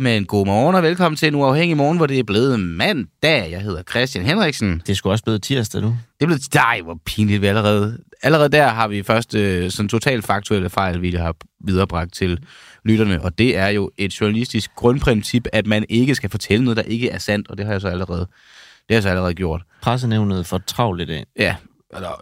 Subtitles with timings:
[0.00, 3.50] Men god morgen og velkommen til en uafhængig morgen, hvor det er blevet mandag.
[3.50, 4.82] Jeg hedder Christian Henriksen.
[4.86, 5.88] Det skulle også blevet tirsdag nu.
[5.88, 6.54] Det er blevet...
[6.54, 7.98] Nej, hvor pinligt vi allerede...
[8.22, 11.34] Allerede der har vi først øh, sådan totalt faktuelle fejl, vi har
[11.64, 12.38] viderebragt til
[12.84, 16.82] lytterne, og det er jo et journalistisk grundprincip, at man ikke skal fortælle noget, der
[16.82, 19.62] ikke er sandt, og det har jeg så allerede, det har jeg så allerede gjort.
[19.82, 21.24] Pressenævnet for travlt i dag.
[21.38, 21.56] Ja,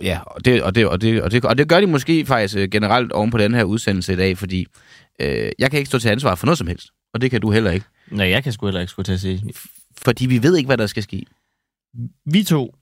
[0.02, 2.56] ja og, det, og, det, og, det, og, det, og det gør de måske faktisk
[2.56, 4.66] øh, generelt oven på den her udsendelse i dag, fordi
[5.20, 7.50] øh, jeg kan ikke stå til ansvar for noget som helst, og det kan du
[7.50, 7.86] heller ikke.
[8.10, 9.42] Nej, jeg kan sgu heller ikke skulle til at sige.
[9.98, 11.22] Fordi vi ved ikke, hvad der skal ske.
[12.24, 12.74] Vi to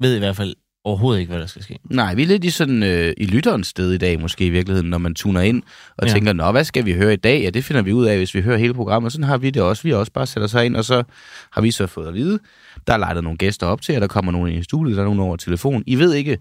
[0.00, 1.78] ved i hvert fald overhovedet ikke, hvad der skal ske.
[1.84, 4.90] Nej, vi er lidt i, sådan, øh, i lytterens sted i dag, måske i virkeligheden,
[4.90, 5.62] når man tuner ind
[5.96, 6.12] og ja.
[6.12, 7.42] Tænker, nå, hvad skal vi høre i dag?
[7.42, 9.12] Ja, det finder vi ud af, hvis vi hører hele programmet.
[9.12, 9.82] Sådan har vi det også.
[9.82, 11.02] Vi har også bare sætter sig ind, og så
[11.50, 12.38] har vi så fået at vide,
[12.86, 15.02] der er lejtet nogle gæster op til, og der kommer nogen ind i studiet, der
[15.02, 15.84] er nogen over telefon.
[15.86, 16.38] I ved ikke,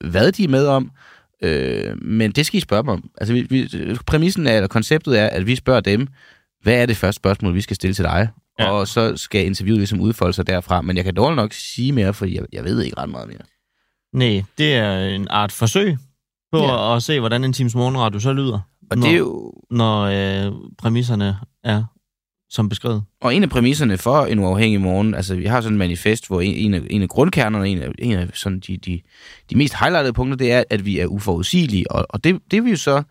[0.00, 0.90] hvad de er med om,
[1.42, 3.10] øh, men det skal I spørge dem om.
[3.18, 3.68] Altså, vi, vi,
[4.06, 6.08] præmissen er, eller konceptet er, at vi spørger dem,
[6.62, 8.28] hvad er det første spørgsmål, vi skal stille til dig?
[8.58, 8.70] Ja.
[8.70, 10.82] Og så skal interviewet ligesom udfolde sig derfra.
[10.82, 13.38] Men jeg kan dårligt nok sige mere, for jeg, jeg ved ikke ret meget mere.
[14.12, 15.96] Nej, det er en art forsøg
[16.52, 16.90] på Ja.
[16.92, 20.02] at, at se, hvordan en times morgenradio så lyder, Og når, det er jo når
[20.02, 21.84] øh, præmisserne er
[22.50, 23.02] som beskrevet.
[23.20, 26.40] Og en af præmisserne for en uafhængig morgen, altså vi har sådan et manifest, hvor
[26.40, 29.00] en, en, af, en af grundkernerne, en af, en af sådan de, de,
[29.50, 31.90] de mest highlightede punkter, det er, at vi er uforudsigelige.
[31.90, 33.02] Og, og det, det er vi jo så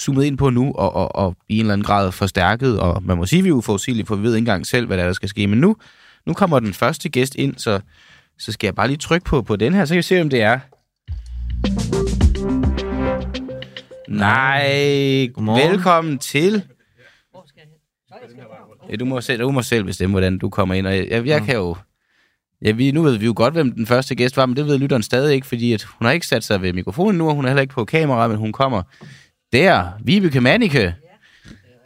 [0.00, 3.16] zoomet ind på nu, og, og, og i en eller anden grad forstærket, og man
[3.16, 5.08] må sige, at vi er uforudsigelige, for vi ved ikke engang selv, hvad der, er,
[5.08, 5.46] der skal ske.
[5.46, 5.76] Men nu,
[6.26, 7.80] nu kommer den første gæst ind, så,
[8.38, 10.30] så skal jeg bare lige trykke på, på den her, så kan vi se, om
[10.30, 10.58] det er.
[14.08, 15.70] Nej, Godmorgen.
[15.70, 16.62] velkommen til.
[18.90, 20.86] Ja, du må selv, du må selv bestemme, hvordan du kommer ind.
[20.86, 21.76] Og jeg, jeg, jeg kan jo...
[22.62, 24.78] Ja, vi, nu ved vi jo godt, hvem den første gæst var, men det ved
[24.78, 27.44] lytteren stadig ikke, fordi at hun har ikke sat sig ved mikrofonen nu, og hun
[27.44, 28.82] er heller ikke på kamera, men hun kommer
[29.52, 29.90] der.
[30.04, 30.94] Vibeke Manike.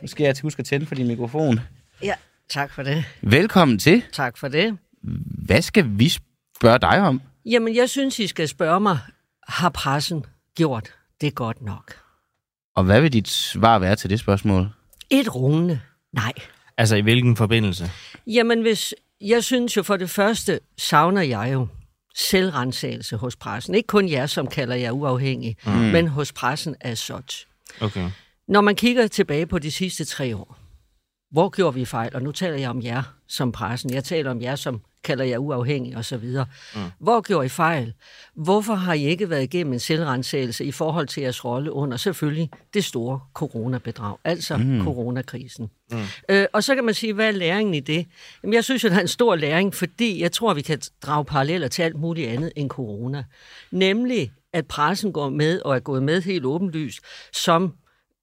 [0.03, 1.60] Nu skal jeg til huske at tænde for din mikrofon.
[2.03, 2.15] Ja,
[2.48, 3.04] tak for det.
[3.22, 4.03] Velkommen til.
[4.12, 4.78] Tak for det.
[5.47, 7.22] Hvad skal vi spørge dig om?
[7.47, 8.99] Jamen, jeg synes, I skal spørge mig,
[9.49, 10.25] har pressen
[10.56, 10.88] gjort
[11.20, 11.94] det godt nok?
[12.76, 14.69] Og hvad vil dit svar være til det spørgsmål?
[15.10, 15.81] Et rungende
[16.12, 16.32] nej.
[16.76, 17.91] Altså, i hvilken forbindelse?
[18.26, 21.66] Jamen, hvis, jeg synes jo for det første, savner jeg jo
[22.15, 23.75] selvrensagelse hos pressen.
[23.75, 25.72] Ikke kun jer, som kalder jer uafhængig, mm.
[25.72, 27.47] men hos pressen as such.
[27.81, 28.10] Okay.
[28.48, 30.59] Når man kigger tilbage på de sidste tre år,
[31.31, 32.15] hvor gjorde vi fejl?
[32.15, 33.95] Og nu taler jeg om jer som pressen.
[33.95, 36.25] Jeg taler om jer, som kalder jer uafhængige osv.
[36.75, 36.81] Mm.
[36.99, 37.93] Hvor gjorde I fejl?
[38.35, 42.51] Hvorfor har I ikke været igennem en selvrensagelse i forhold til jeres rolle under selvfølgelig
[42.75, 44.85] det store coronabedrag, altså mm.
[44.85, 45.71] coronakrisen?
[45.91, 45.99] Mm.
[46.29, 48.07] Øh, og så kan man sige, hvad er læringen i det?
[48.43, 51.25] Jamen, jeg synes jo, der er en stor læring, fordi jeg tror, vi kan drage
[51.25, 53.25] paralleller til alt muligt andet end corona.
[53.71, 56.99] Nemlig, at pressen går med og er gået med helt åbenlyst
[57.33, 57.75] som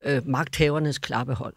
[0.05, 1.53] øh, magthavernes klappehold.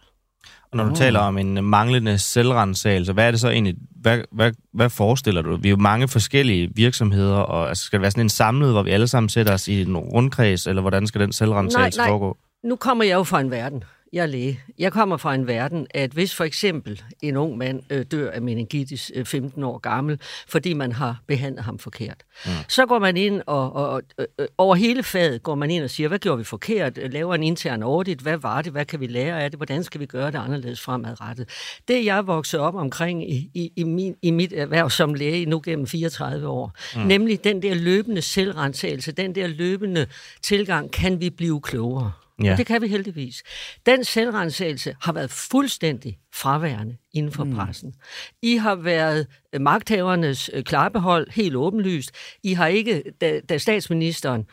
[0.73, 4.53] Og når du taler om en manglende selvrensagelse, hvad er det så egentlig, hvad, hvad,
[4.73, 5.57] hvad forestiller du?
[5.57, 8.83] Vi er jo mange forskellige virksomheder, og altså, skal det være sådan en samlet, hvor
[8.83, 12.37] vi alle sammen sætter os i en rundkreds, eller hvordan skal den selvrensagelse foregå?
[12.65, 13.85] Nu kommer jeg jo fra en verden.
[14.13, 14.61] Jeg er læge.
[14.79, 18.43] Jeg kommer fra en verden, at hvis for eksempel en ung mand øh, dør af
[18.43, 22.17] meningitis øh, 15 år gammel, fordi man har behandlet ham forkert,
[22.47, 22.51] mm.
[22.69, 25.91] så går man ind og, og øh, øh, over hele faget går man ind og
[25.91, 26.99] siger, hvad gjorde vi forkert?
[27.13, 28.21] Laver en intern audit.
[28.21, 28.73] Hvad var det?
[28.73, 29.59] Hvad kan vi lære af det?
[29.59, 31.49] Hvordan skal vi gøre det anderledes fremadrettet?
[31.89, 35.61] Det jeg vokset op omkring i, i, i, min, i mit erhverv som læge nu
[35.65, 36.73] gennem 34 år.
[36.97, 37.01] Mm.
[37.01, 40.07] Nemlig den der løbende selvrensagelse, den der løbende
[40.43, 42.13] tilgang, kan vi blive klogere?
[42.45, 42.53] Ja.
[42.53, 43.43] Og det kan vi heldigvis.
[43.87, 47.55] Den selvrensagelse har været fuldstændig fraværende inden for mm.
[47.55, 47.95] pressen.
[48.43, 52.11] I har været øh, magthavernes øh, klarbehold helt åbenlyst.
[52.43, 54.47] I har ikke, da, da statsministeren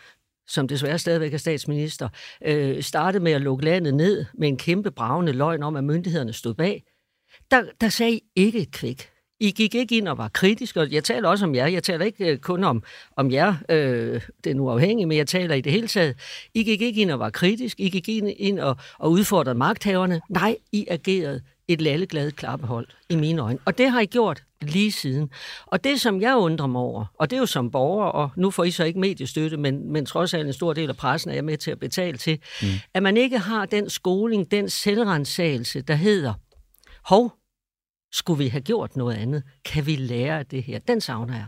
[0.48, 2.10] som desværre stadigvæk er statsminister,
[2.46, 6.34] øh, startede med at lukke landet ned med en kæmpe bravende løgn om, at myndighederne
[6.34, 6.84] stod bag,
[7.52, 9.10] der, der sagde I ikke et kvæk.
[9.40, 11.68] I gik ikke ind og var kritiske, og jeg taler også om jer.
[11.68, 12.84] Jeg taler ikke øh, kun om,
[13.16, 16.16] om jer, øh, den uafhængige, men jeg taler i det hele taget.
[16.54, 17.80] I gik ikke ind og var kritisk.
[17.80, 20.22] I gik ind, ind og, og udfordrede magthaverne.
[20.30, 23.60] Nej, I agerede et lalleglade klappehold i mine øjne.
[23.66, 25.30] Og det har I gjort lige siden.
[25.66, 28.52] Og det, som jeg undrer mig over, og det er jo som borger, og nu
[28.52, 31.36] får I så ikke mediestøtte, men, men trods alt en stor del af pressen er
[31.36, 32.68] jeg med til at betale til, mm.
[32.94, 36.34] at man ikke har den skoling, den selvrensagelse, der hedder,
[37.04, 37.37] hov,
[38.12, 39.44] skulle vi have gjort noget andet?
[39.66, 40.80] Kan vi lære af det her?
[40.80, 41.46] Den savner jeg.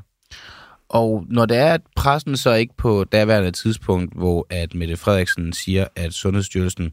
[0.90, 5.54] Og når det er, at pressen så ikke på daværende tidspunkt, hvor at Mette Frederiksen
[5.54, 6.92] siger, at Sundhedsstyrelsen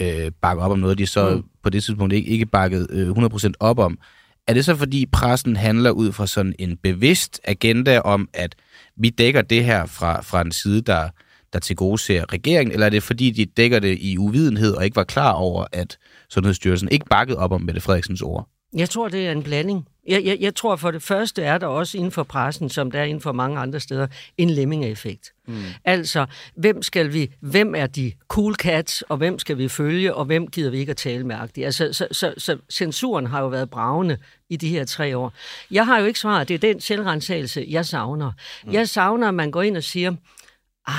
[0.00, 1.44] øh, bakker op om noget, de så mm.
[1.62, 3.98] på det tidspunkt ikke, ikke bakket øh, 100% op om,
[4.46, 8.54] er det så fordi pressen handler ud fra sådan en bevidst agenda om, at
[8.96, 11.08] vi dækker det her fra, fra en side, der,
[11.52, 14.84] der til gode ser regeringen, eller er det fordi, de dækker det i uvidenhed og
[14.84, 15.98] ikke var klar over, at
[16.28, 18.48] Sundhedsstyrelsen ikke bakkede op om Mette Frederiksens ord?
[18.74, 19.88] Jeg tror, det er en blanding.
[20.08, 23.00] Jeg, jeg, jeg tror for det første er der også inden for pressen, som der
[23.00, 24.06] er inden for mange andre steder,
[24.38, 25.32] en lemming-effekt.
[25.46, 25.62] Mm.
[25.84, 26.26] Altså,
[26.56, 30.46] hvem skal vi, hvem er de cool cats, og hvem skal vi følge, og hvem
[30.46, 31.36] gider vi ikke at tale med?
[31.58, 34.18] Altså, så, så, så censuren har jo været bravende
[34.50, 35.32] i de her tre år.
[35.70, 38.32] Jeg har jo ikke svaret, det er den selvrensagelse, jeg savner.
[38.64, 38.72] Mm.
[38.72, 40.14] Jeg savner, at man går ind og siger,
[40.86, 40.94] ah,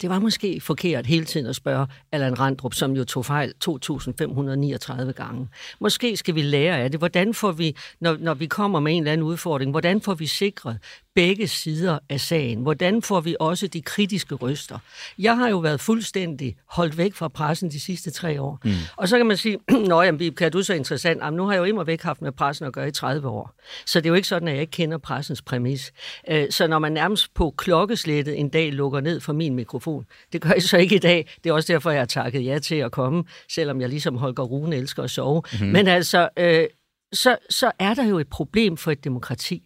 [0.00, 5.12] det var måske forkert hele tiden at spørge Allan Randrup, som jo tog fejl 2.539
[5.12, 5.48] gange.
[5.80, 7.00] Måske skal vi lære af det.
[7.00, 10.26] Hvordan får vi, når, når vi kommer med en eller anden udfordring, hvordan får vi
[10.26, 10.78] sikret
[11.14, 12.62] begge sider af sagen?
[12.62, 14.78] Hvordan får vi også de kritiske røster?
[15.18, 18.58] Jeg har jo været fuldstændig holdt væk fra pressen de sidste tre år.
[18.64, 18.70] Mm.
[18.96, 19.58] Og så kan man sige,
[19.88, 21.20] nå jamen, kan du så interessant?
[21.22, 23.54] Jamen, nu har jeg jo immer væk haft med pressen at gøre i 30 år.
[23.86, 25.92] Så det er jo ikke sådan, at jeg ikke kender pressens præmis.
[26.30, 29.83] Øh, så når man nærmest på klokkeslættet en dag lukker ned for min mikrofon,
[30.32, 31.28] det gør jeg så ikke i dag.
[31.44, 34.42] Det er også derfor, jeg har takket ja til at komme, selvom jeg ligesom Holger
[34.42, 35.42] Rune elsker at sove.
[35.52, 35.68] Mm-hmm.
[35.72, 36.66] Men altså, øh,
[37.12, 39.62] så, så er der jo et problem for et demokrati.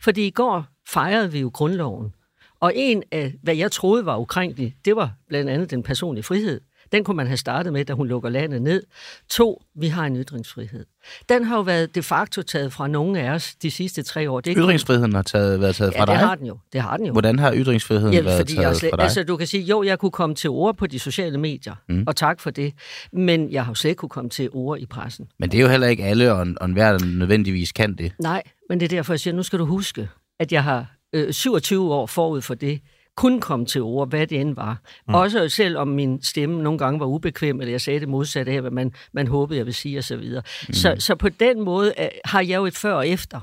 [0.00, 2.14] Fordi i går fejrede vi jo grundloven.
[2.60, 6.60] Og en af, hvad jeg troede var ukrænkeligt, det var blandt andet den personlige frihed.
[6.92, 8.82] Den kunne man have startet med, da hun lukker landet ned.
[9.30, 10.84] To, vi har en ytringsfrihed.
[11.28, 14.40] Den har jo været de facto taget fra nogle af os de sidste tre år.
[14.40, 16.12] Det ytringsfriheden har taget, været taget fra ja, dig?
[16.12, 16.58] det har den jo.
[16.72, 17.12] Det har den jo.
[17.12, 19.04] Hvordan har ytringsfriheden ja, været taget slet, fra dig?
[19.04, 22.04] Altså, du kan sige, jo, jeg kunne komme til ord på de sociale medier, mm.
[22.06, 22.74] og tak for det.
[23.12, 25.26] Men jeg har jo slet ikke kunne komme til ord i pressen.
[25.38, 28.12] Men det er jo heller ikke alle, og, og enhver, der nødvendigvis kan det.
[28.22, 30.08] Nej, men det er derfor, jeg siger, nu skal du huske,
[30.40, 32.80] at jeg har øh, 27 år forud for det,
[33.18, 34.80] kun komme til ord, hvad det end var.
[35.08, 35.14] Mm.
[35.14, 38.70] Også selvom min stemme nogle gange var ubekvem, eller jeg sagde det modsatte af, hvad
[38.70, 40.30] man, man håbede, jeg ville sige osv.
[40.30, 40.74] Så, mm.
[40.74, 43.40] så, så på den måde uh, har jeg jo et før og efter.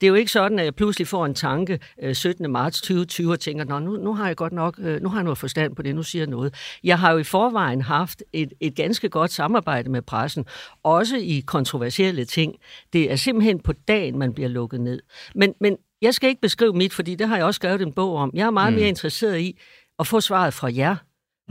[0.00, 2.52] Det er jo ikke sådan, at jeg pludselig får en tanke uh, 17.
[2.52, 5.24] marts 2020 og tænker, Nå, nu, nu har jeg godt nok uh, nu har jeg
[5.24, 6.54] noget forstand på det, nu siger jeg noget.
[6.84, 10.44] Jeg har jo i forvejen haft et, et ganske godt samarbejde med pressen,
[10.82, 12.54] også i kontroversielle ting.
[12.92, 15.00] Det er simpelthen på dagen, man bliver lukket ned.
[15.34, 18.16] Men, men jeg skal ikke beskrive mit, fordi det har jeg også skrevet en bog
[18.16, 18.30] om.
[18.34, 18.78] Jeg er meget mm.
[18.78, 19.60] mere interesseret i
[19.98, 20.96] at få svaret fra jer.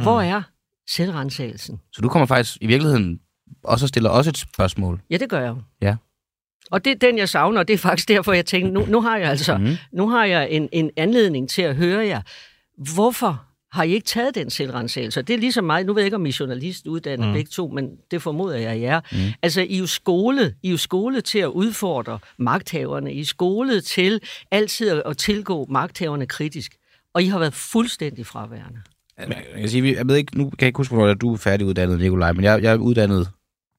[0.04, 0.28] Hvor mm.
[0.28, 0.42] er
[0.90, 1.82] selvrensagelsen?
[1.92, 3.20] Så du kommer faktisk i virkeligheden
[3.64, 5.02] også og stiller også et spørgsmål?
[5.10, 5.96] Ja, det gør jeg Ja.
[6.72, 9.02] Og det er den, jeg savner, og det er faktisk derfor, jeg tænkte, nu, nu
[9.02, 9.76] har jeg altså mm.
[9.94, 12.22] nu har jeg en, en anledning til at høre jer.
[12.94, 15.22] Hvorfor har I ikke taget den selvrensagelse?
[15.22, 17.34] Det er ligesom mig, nu ved jeg ikke, om I er journalist uddannet mm.
[17.34, 19.02] begge to, men det formoder jeg, I er.
[19.12, 19.18] Mm.
[19.42, 23.14] Altså, I er, jo skole, I er jo skole til at udfordre magthaverne.
[23.14, 24.22] I er skole til
[24.52, 26.76] altid at tilgå magthaverne kritisk.
[27.14, 28.80] Og I har været fuldstændig fraværende.
[29.18, 32.00] Jeg, kan sige, jeg ved ikke, nu kan jeg ikke huske, hvornår du er færdiguddannet,
[32.00, 33.30] Nikolaj, men jeg, jeg er uddannet,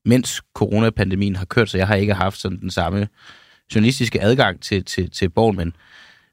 [0.05, 3.09] mens coronapandemien har kørt, så jeg har ikke haft sådan den samme
[3.75, 5.77] journalistiske adgang til, til, til borgen, men,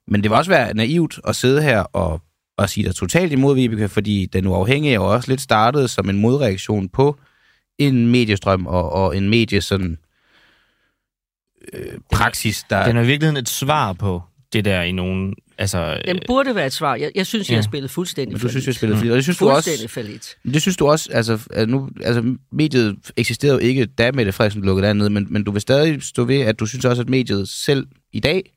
[0.08, 2.22] men det vil også være naivt at sidde her og
[2.64, 6.10] at sige dig totalt imod Vibeke, fordi den uafhængige er jo også lidt startet som
[6.10, 7.20] en modreaktion på
[7.78, 9.98] en mediestrøm og, og en medie sådan
[11.74, 12.86] øh, praksis, der...
[12.86, 14.22] Den er i virkeligheden et svar på
[14.54, 15.36] det der i nogen...
[15.58, 16.96] Altså, den burde være et svar.
[16.96, 17.54] Jeg, jeg synes, ja.
[17.54, 19.10] jeg har spillet fuldstændig Men du synes, jeg har spillet mm.
[19.10, 19.88] og det synes du også...
[19.88, 20.38] Fallit.
[20.54, 24.88] Det synes du også, altså, nu, altså mediet eksisterede jo ikke, da Mette Frederiksen lukkede
[24.88, 27.88] andet, men, men du vil stadig stå ved, at du synes også, at mediet selv
[28.14, 28.52] i dag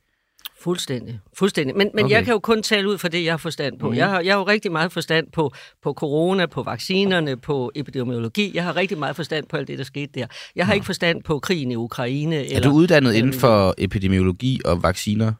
[0.63, 1.19] Fuldstændig.
[1.33, 1.75] Fuldstændig.
[1.77, 2.15] Men, men okay.
[2.15, 3.89] jeg kan jo kun tale ud fra det, jeg har forstand på.
[3.89, 3.95] Mm.
[3.95, 5.53] Jeg, har, jeg har jo rigtig meget forstand på,
[5.83, 8.51] på corona, på vaccinerne, på epidemiologi.
[8.53, 10.25] Jeg har rigtig meget forstand på alt det, der skete der.
[10.55, 10.75] Jeg har ja.
[10.75, 12.35] ikke forstand på krigen i Ukraine.
[12.35, 15.33] Er eller, du uddannet inden for epidemiologi og vacciner?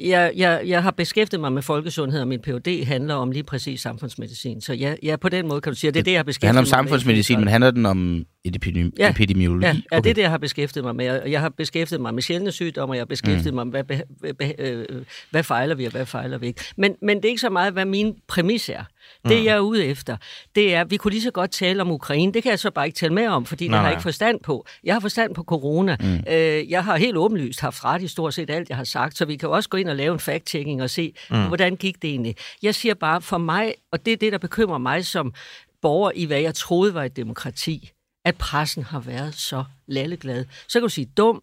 [0.00, 2.84] Jeg, jeg, jeg har beskæftiget mig med folkesundhed, og min Ph.D.
[2.86, 4.60] handler om lige præcis samfundsmedicin.
[4.60, 6.24] Så ja, ja, på den måde kan du sige, at det er det, jeg har
[6.24, 6.64] beskæftiget mig med.
[6.64, 9.66] Det handler om samfundsmedicin, men handler den om epidemi- ja, epidemiologi?
[9.66, 10.04] Ja, ja okay.
[10.04, 11.20] det er det, jeg har beskæftiget mig med.
[11.26, 13.54] Jeg har beskæftiget mig med sjældne sygdomme, og jeg har beskæftiget mm.
[13.54, 16.60] mig med, hvad, hvad, hvad, hvad fejler vi, og hvad fejler vi ikke.
[16.76, 18.84] Men, men det er ikke så meget, hvad min præmis er.
[19.28, 19.44] Det, mm.
[19.44, 20.16] jeg er ude efter,
[20.54, 22.32] det er, vi kunne lige så godt tale om Ukraine.
[22.32, 24.02] Det kan jeg så bare ikke tale mere om, fordi nej, det har jeg ikke
[24.02, 24.66] forstand på.
[24.84, 25.96] Jeg har forstand på corona.
[26.00, 26.24] Mm.
[26.28, 29.24] Øh, jeg har helt åbenlyst haft ret i stort set alt, jeg har sagt, så
[29.24, 31.46] vi kan også gå ind og lave en fact-checking og se, mm.
[31.46, 32.36] hvordan gik det egentlig.
[32.62, 35.34] Jeg siger bare, for mig, og det er det, der bekymrer mig som
[35.82, 37.90] borger i, hvad jeg troede var et demokrati,
[38.24, 40.44] at pressen har været så lalleglad.
[40.68, 41.42] Så kan du sige dum,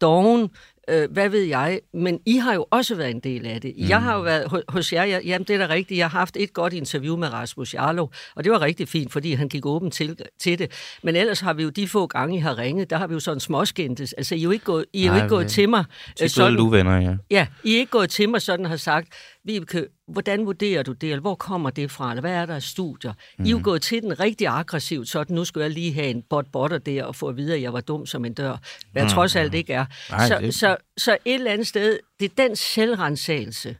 [0.00, 0.50] doven,
[0.88, 3.74] øh, hvad ved jeg, men I har jo også været en del af det.
[3.76, 3.88] Mm.
[3.88, 6.36] Jeg har jo været hos jer, jeg, jamen det er da rigtigt, jeg har haft
[6.36, 9.90] et godt interview med Rasmus Jarlov, og det var rigtig fint, fordi han gik åben
[9.90, 10.98] til, til det.
[11.02, 13.20] Men ellers har vi jo de få gange, I har ringet, der har vi jo
[13.20, 14.12] sådan småskændtes.
[14.12, 15.84] Altså, I er jo ikke gået, I er jo ikke gået til mig.
[16.22, 17.16] Øh, sådan, du venner, ja.
[17.30, 19.08] Ja, I er ikke gået til mig sådan har sagt,
[19.44, 22.62] Vibeke, hvordan vurderer du det, eller hvor kommer det fra, eller hvad er der af
[22.62, 23.12] studier?
[23.38, 23.44] Mm.
[23.44, 23.64] I er jo mhm.
[23.64, 27.04] gået til den rigtig aggressivt, så nu skal jeg lige have en bot botter der,
[27.04, 28.56] og få at vide, at jeg var dum som en dør,
[28.92, 29.08] hvad mm.
[29.08, 29.84] trods alt ikke er.
[30.10, 30.54] Nej, så, det...
[30.54, 33.76] så, så et eller andet sted, det er den selvrensagelse,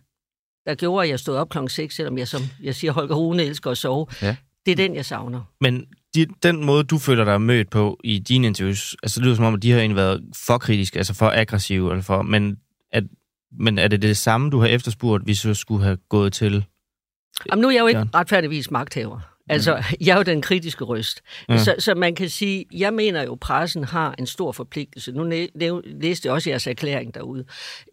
[0.66, 3.42] der gjorde, at jeg stod op klokken 6, selvom jeg, som jeg siger, Holger Rune
[3.42, 4.06] elsker at sove.
[4.22, 4.36] Ja.
[4.66, 5.40] Det er den, jeg savner.
[5.60, 9.36] Men de, den måde, du føler dig mødt på i dine interviews, altså det lyder
[9.36, 12.56] som om, at de har egentlig været for kritiske, altså for aggressive, eller for, men,
[13.52, 16.64] men er det det samme, du har efterspurgt, hvis du skulle have gået til?
[17.50, 19.20] Jamen, nu er jeg jo ikke retfærdigvis magthaver.
[19.48, 21.22] Altså, jeg er jo den kritiske røst.
[21.48, 21.58] Ja.
[21.58, 25.12] Så, så man kan sige, jeg mener jo, pressen har en stor forpligtelse.
[25.12, 25.24] Nu
[25.84, 27.44] læste jeg også jeres erklæring derude.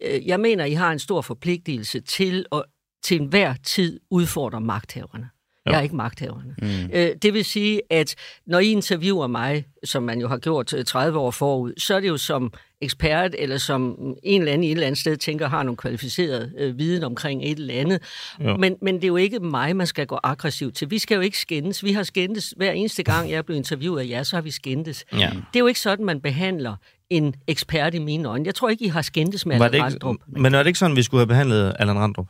[0.02, 2.62] Øh, Jeg mener, I har en stor forpligtelse til at
[3.04, 5.28] til enhver tid udfordre magthaverne.
[5.66, 5.72] Jo.
[5.72, 6.54] Jeg er ikke magthaverne.
[6.62, 6.90] Mm.
[6.92, 8.14] Øh, det vil sige, at
[8.46, 12.00] når I interviewer mig, som man jo har gjort øh, 30 år forud, så er
[12.00, 15.48] det jo som ekspert, eller som en eller anden i et eller andet sted tænker,
[15.48, 18.02] har nogle kvalificeret øh, viden omkring et eller andet.
[18.44, 18.56] Jo.
[18.56, 20.90] Men, men det er jo ikke mig, man skal gå aggressivt til.
[20.90, 21.84] Vi skal jo ikke skændes.
[21.84, 24.50] Vi har skændtes hver eneste gang, jeg er blevet interviewet af jer, så har vi
[24.50, 25.04] skændtes.
[25.12, 25.30] Ja.
[25.52, 26.76] Det er jo ikke sådan, man behandler
[27.10, 28.46] en ekspert i mine øjne.
[28.46, 30.16] Jeg tror ikke, I har skændtes med Var Allan Randrup.
[30.26, 32.26] men er det ikke sådan, vi skulle have behandlet Allan Randrup?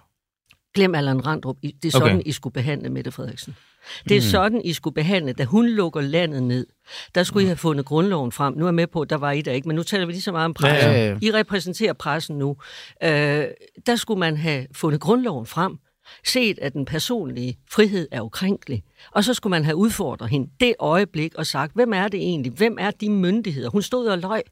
[0.76, 1.56] Glem Allan Randrup.
[1.62, 2.08] Det er Okay.
[2.08, 3.56] sådan, I skulle behandle Mette Frederiksen.
[4.08, 4.26] Det er mm.
[4.26, 6.66] sådan, I skulle behandle, da hun lukker landet ned.
[7.14, 8.54] Der skulle I have fundet grundloven frem.
[8.54, 10.12] Nu er jeg med på, at der var I der ikke, men nu taler vi
[10.12, 10.90] lige så meget om pressen.
[10.90, 11.18] Ja, ja, ja.
[11.22, 12.56] I repræsenterer pressen nu.
[13.02, 13.44] Øh,
[13.86, 15.78] der skulle man have fundet grundloven frem,
[16.26, 18.82] set, at den personlige frihed er ukrænkelig.
[19.10, 22.52] Og så skulle man have udfordret hende det øjeblik og sagt, hvem er det egentlig?
[22.52, 23.70] Hvem er de myndigheder?
[23.70, 24.42] Hun stod og løg.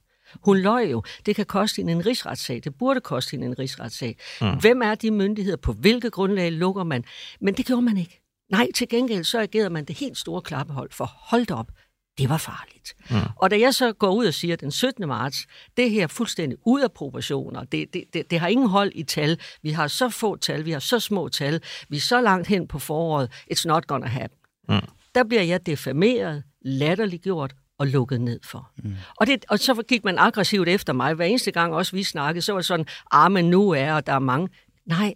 [0.40, 1.02] Hun løg jo.
[1.26, 2.60] Det kan koste hende en rigsretssag.
[2.64, 4.16] Det burde koste hende en rigsretssag.
[4.40, 4.58] Mm.
[4.60, 5.56] Hvem er de myndigheder?
[5.56, 7.04] På hvilket grundlag lukker man?
[7.40, 8.20] Men det gjorde man ikke.
[8.50, 11.70] Nej, til gengæld så agerede man det helt store klappehold, for hold da op,
[12.18, 12.94] det var farligt.
[13.10, 13.16] Mm.
[13.36, 15.08] Og da jeg så går ud og siger den 17.
[15.08, 18.92] marts, det her er fuldstændig ud af proportioner, det, det, det, det har ingen hold
[18.94, 22.20] i tal, vi har så få tal, vi har så små tal, vi er så
[22.20, 24.38] langt hen på foråret, it's not gonna happen.
[24.68, 24.88] Mm.
[25.14, 28.70] Der bliver jeg defameret, latterliggjort og lukket ned for.
[28.84, 28.94] Mm.
[29.16, 31.14] Og, det, og så gik man aggressivt efter mig.
[31.14, 34.06] Hver eneste gang også vi snakkede, så var det sådan, ah, men nu er, og
[34.06, 34.48] der er mange.
[34.86, 35.14] Nej,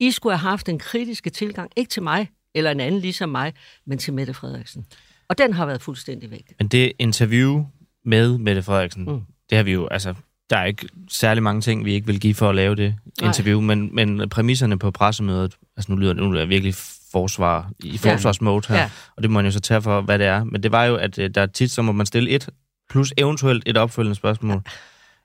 [0.00, 3.52] I skulle have haft en kritiske tilgang, ikke til mig, eller en anden ligesom mig,
[3.86, 4.86] men til Mette Frederiksen.
[5.28, 6.52] Og den har været fuldstændig væk.
[6.58, 7.64] Men det interview
[8.04, 9.20] med Mette Frederiksen, Mm.
[9.50, 10.14] det har vi jo, altså,
[10.50, 13.28] der er ikke særlig mange ting, vi ikke vil give for at lave det Nej.
[13.28, 16.74] interview, men, men præmisserne på pressemødet, altså nu lyder det, nu er jeg virkelig
[17.12, 18.80] forsvar, i forsvarsmode her, Ja.
[18.82, 18.90] ja.
[19.16, 20.44] og det må man jo så tage for, hvad det er.
[20.44, 22.48] Men det var jo, at øh, der er tit, så må man stille et,
[22.90, 24.62] plus eventuelt et opfølgende spørgsmål.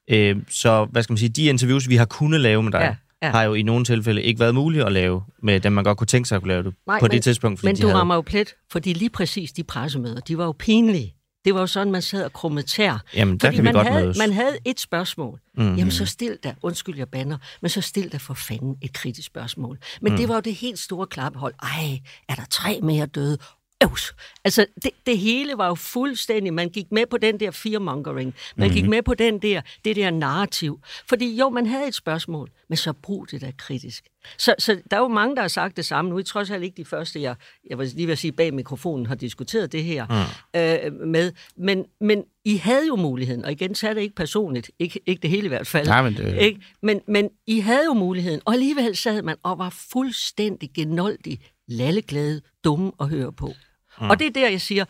[0.10, 2.86] Øh, så, hvad skal man sige, de interviews, vi har kunnet lave med dig, Ja,
[2.86, 3.28] ja, ja.
[3.28, 3.32] ja.
[3.32, 6.08] har jo i nogle tilfælde ikke været muligt at lave med dem, man godt kunne
[6.08, 7.88] tænke sig at kunne lave det Nej, på men- det tidspunkt, fordi Men de du
[7.88, 8.00] havde...
[8.00, 11.16] rammer jo plet, fordi lige præcis de pressemøder, de var jo pinlige.
[11.46, 13.04] Det var jo sådan, man sad og krummede tær.
[13.16, 14.18] Jamen, der Fordi kan vi man godt havde, mødes.
[14.18, 15.40] Man havde et spørgsmål.
[15.54, 15.64] Mhm.
[15.64, 15.78] Mm-hmm.
[15.78, 19.28] Jamen, så stil da, undskyld jeg banner, men så stil da for fanden et kritisk
[19.28, 19.78] spørgsmål.
[20.02, 20.18] Men mm.
[20.18, 21.54] det var jo det helt store klappehold.
[21.64, 23.38] Ej, er der tre mere døde?
[23.84, 24.14] Øvs.
[24.44, 28.34] Altså, det, det hele var jo fuldstændig, man gik med på den der fearmongering.
[28.56, 28.82] Man mm-hmm.
[28.82, 30.80] gik med på den der, det der narrativ.
[31.10, 34.04] Fordi jo, man havde et spørgsmål, men så brug det da kritisk.
[34.38, 36.12] Så, så der er jo mange, der har sagt det samme.
[36.12, 37.36] Nu er trods alt ikke de første, jeg,
[37.70, 40.06] jeg vil lige vil sige, bag mikrofonen har diskuteret det her
[40.54, 40.60] mm.
[40.60, 41.32] øh, med.
[41.58, 45.22] Men, men I havde jo muligheden, og igen, så er det ikke personligt, ikke, ikke
[45.22, 45.88] det hele i hvert fald.
[45.88, 46.62] Nej, men det- Ikke?
[46.82, 52.42] Men, men I havde jo muligheden, og alligevel sad man og var fuldstændig genoldig, lalleglade,
[52.64, 53.54] dumme at høre på.
[54.02, 54.10] Mm.
[54.10, 54.86] Og det er der, jeg siger,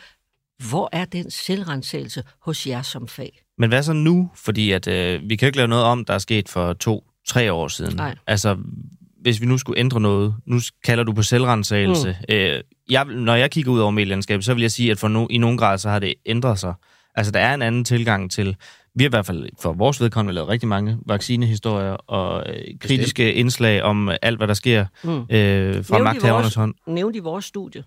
[0.69, 3.41] hvor er den selvrensagelse hos jer som fag?
[3.57, 4.31] Men hvad så nu?
[4.35, 7.67] Fordi at, øh, vi kan ikke lave noget om, der er sket for to-tre år
[7.67, 7.95] siden.
[7.95, 8.15] Nej.
[8.27, 8.57] Altså,
[9.21, 12.17] hvis vi nu skulle ændre noget, nu kalder du på selvrensagelse.
[12.29, 12.35] Mm.
[12.35, 15.27] Øh, jeg, når jeg kigger ud over medielandskabet, så vil jeg sige, at for no,
[15.29, 16.73] i nogen grad, så har det ændret sig.
[17.15, 18.55] Altså, der er en anden tilgang til...
[18.95, 23.33] Vi har i hvert fald for vores vedkommende lavet rigtig mange vaccinehistorier og øh, kritiske
[23.33, 25.09] indslag om alt, hvad der sker Mm.
[25.09, 26.73] øh, fra Nævnte magthavernes hånd.
[26.87, 27.83] Nævnt i vores studie.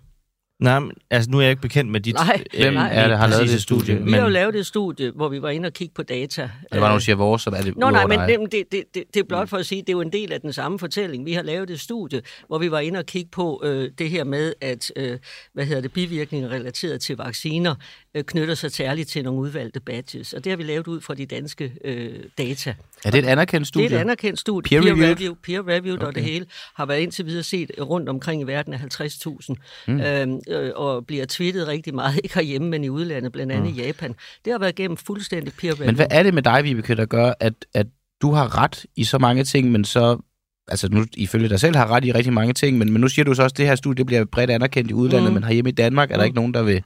[0.59, 2.15] Nej, men, altså nu er jeg ikke bekendt med dit...
[2.15, 2.89] Nej, Hvem nej.
[2.93, 3.95] er det, har lavet det studie?
[3.95, 6.49] Vi Men, har jo lavet et studie, hvor vi var inde og kigge på data.
[6.73, 8.83] Det var, når du siger vores, så er det Nå nej, men det, det, det,
[8.95, 10.79] det, det er blot for at sige, det er jo en del af den samme
[10.79, 11.25] fortælling.
[11.25, 14.23] Vi har lavet et studie, hvor vi var inde og kigge på øh, det her
[14.23, 15.17] med, at øh,
[15.53, 17.75] hvad hedder det, bivirkninger relateret til vacciner
[18.15, 20.33] øh, knytter sig særligt til nogle udvalgte badges.
[20.33, 22.73] Og det har vi lavet ud fra de danske øh, data.
[23.05, 23.89] Er det et anerkendt studie?
[23.89, 24.79] Det er et anerkendt studie.
[24.79, 25.15] Peer-reviewed?
[25.15, 26.07] Review, peer reviewed okay.
[26.07, 29.55] og det hele har været indtil videre set rundt omkring i verden af 50.000
[29.87, 30.01] mm.
[30.01, 33.79] øhm, øh, og bliver tweetet rigtig meget, ikke herhjemme, men i udlandet, blandt andet mm.
[33.79, 34.15] i Japan.
[34.45, 35.85] Det har været gennem fuldstændig peer review.
[35.85, 37.87] Men hvad er det med dig, Vibeke, der gør, at, at
[38.21, 40.17] du har ret i så mange ting, men så...
[40.69, 43.25] Altså nu, ifølge dig selv har ret i rigtig mange ting, men, men nu siger
[43.25, 45.33] du så også, at det her studie bliver bredt anerkendt i udlandet, mm.
[45.33, 46.25] men herhjemme i Danmark er der Mm.
[46.25, 46.83] ikke nogen, der vil,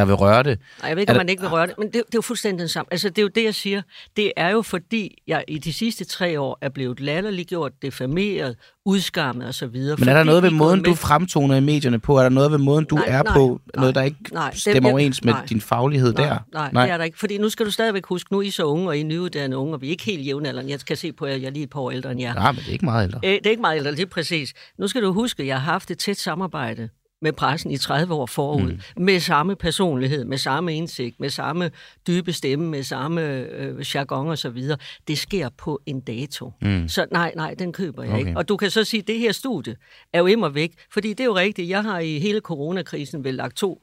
[0.00, 0.58] der vil røre det.
[0.80, 2.20] Nej, jeg ved ikke, om man ikke vil røre det, men det, det er jo
[2.20, 2.88] fuldstændig den samme.
[2.92, 3.82] Altså, det er jo det, jeg siger.
[4.16, 9.46] Det er jo fordi, jeg i de sidste tre år er blevet latterliggjort, defameret, udskammet
[9.46, 9.96] og så videre.
[9.98, 12.18] Men er der noget ved måden, du fremtoner i medierne på?
[12.18, 13.60] Er der noget ved måden, du Nej, er nej, på?
[13.74, 15.46] nej, noget, der ikke nej, stemmer jeg- overens med nej.
[15.46, 16.38] din faglighed Nej, der?
[16.52, 17.18] nej, nej, det er der ikke.
[17.18, 19.58] Fordi nu skal du stadigvæk huske, nu er I så unge, og I er nyuddannede
[19.58, 20.70] unge, og vi er ikke helt jævnaldrende.
[20.70, 22.34] Jeg kan se på jer, jeg er lige et par år ældre end jer.
[22.34, 23.20] Nej, men det er ikke meget ældre.
[23.24, 24.52] Øh, det er ikke meget ældre, det er præcis.
[24.78, 26.88] Nu skal du huske, at jeg har haft et tæt samarbejde
[27.22, 29.04] med pressen i 30 år forud, mm.
[29.04, 31.70] med samme personlighed, med samme indsigt, med samme
[32.06, 34.78] dybe stemme, med samme øh, jargon og så videre.
[35.08, 36.52] Det sker på en dato.
[36.62, 36.88] Mm.
[36.88, 38.18] Så nej, nej, den køber jeg Okay.
[38.26, 38.38] ikke.
[38.38, 39.76] Og du kan så sige, at det her studie
[40.12, 41.68] er jo immer væk, fordi det er jo rigtigt.
[41.68, 43.82] Jeg har i hele coronakrisen vel lagt to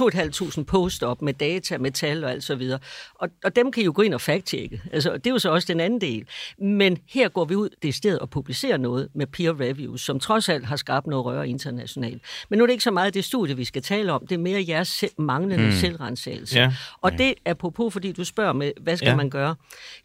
[0.00, 2.78] 2.500 post op med data, med tal og alt så videre.
[3.14, 4.82] Og, og dem kan I jo gå ind og fact-tjekke.
[4.92, 6.26] Altså, det er jo så også den anden del.
[6.58, 10.48] Men her går vi ud det sted og publicerer noget med peer reviews, som trods
[10.48, 12.22] alt har skabt noget røre internationalt.
[12.48, 14.26] Men nu er det ikke så meget det studie, vi skal tale om.
[14.26, 15.72] Det er mere jeres selv, manglende mm.
[15.72, 16.58] selvrensagelse.
[16.58, 16.72] Ja.
[17.00, 19.16] Og det er apropos, fordi du spørger med, hvad skal ja.
[19.16, 19.54] man gøre?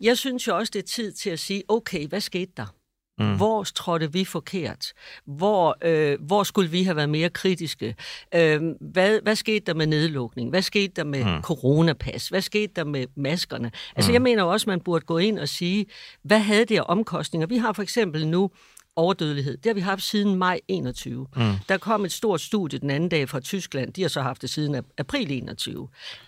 [0.01, 2.76] Jeg synes jo også, det er tid til at sige, okay, hvad skete der?
[3.19, 3.35] Mm.
[3.37, 4.85] Hvor trådte vi forkert?
[5.25, 7.95] Hvor, øh, hvor skulle vi have været mere kritiske?
[8.35, 10.49] Øh, hvad, hvad skete der med nedlukning?
[10.49, 11.41] Hvad skete der med mm.
[11.41, 12.27] coronapas?
[12.27, 13.71] Hvad skete der med maskerne?
[13.95, 14.13] Altså, mm.
[14.13, 15.85] jeg mener også, man burde gå ind og sige,
[16.23, 17.47] hvad havde det af omkostninger?
[17.47, 18.49] Vi har for eksempel nu
[18.95, 19.57] overdødelighed.
[19.57, 21.27] Det har vi haft siden maj 21.
[21.35, 21.53] Mm.
[21.69, 23.93] Der kom et stort studie den anden dag fra Tyskland.
[23.93, 25.87] De har så haft det siden ap- april 21.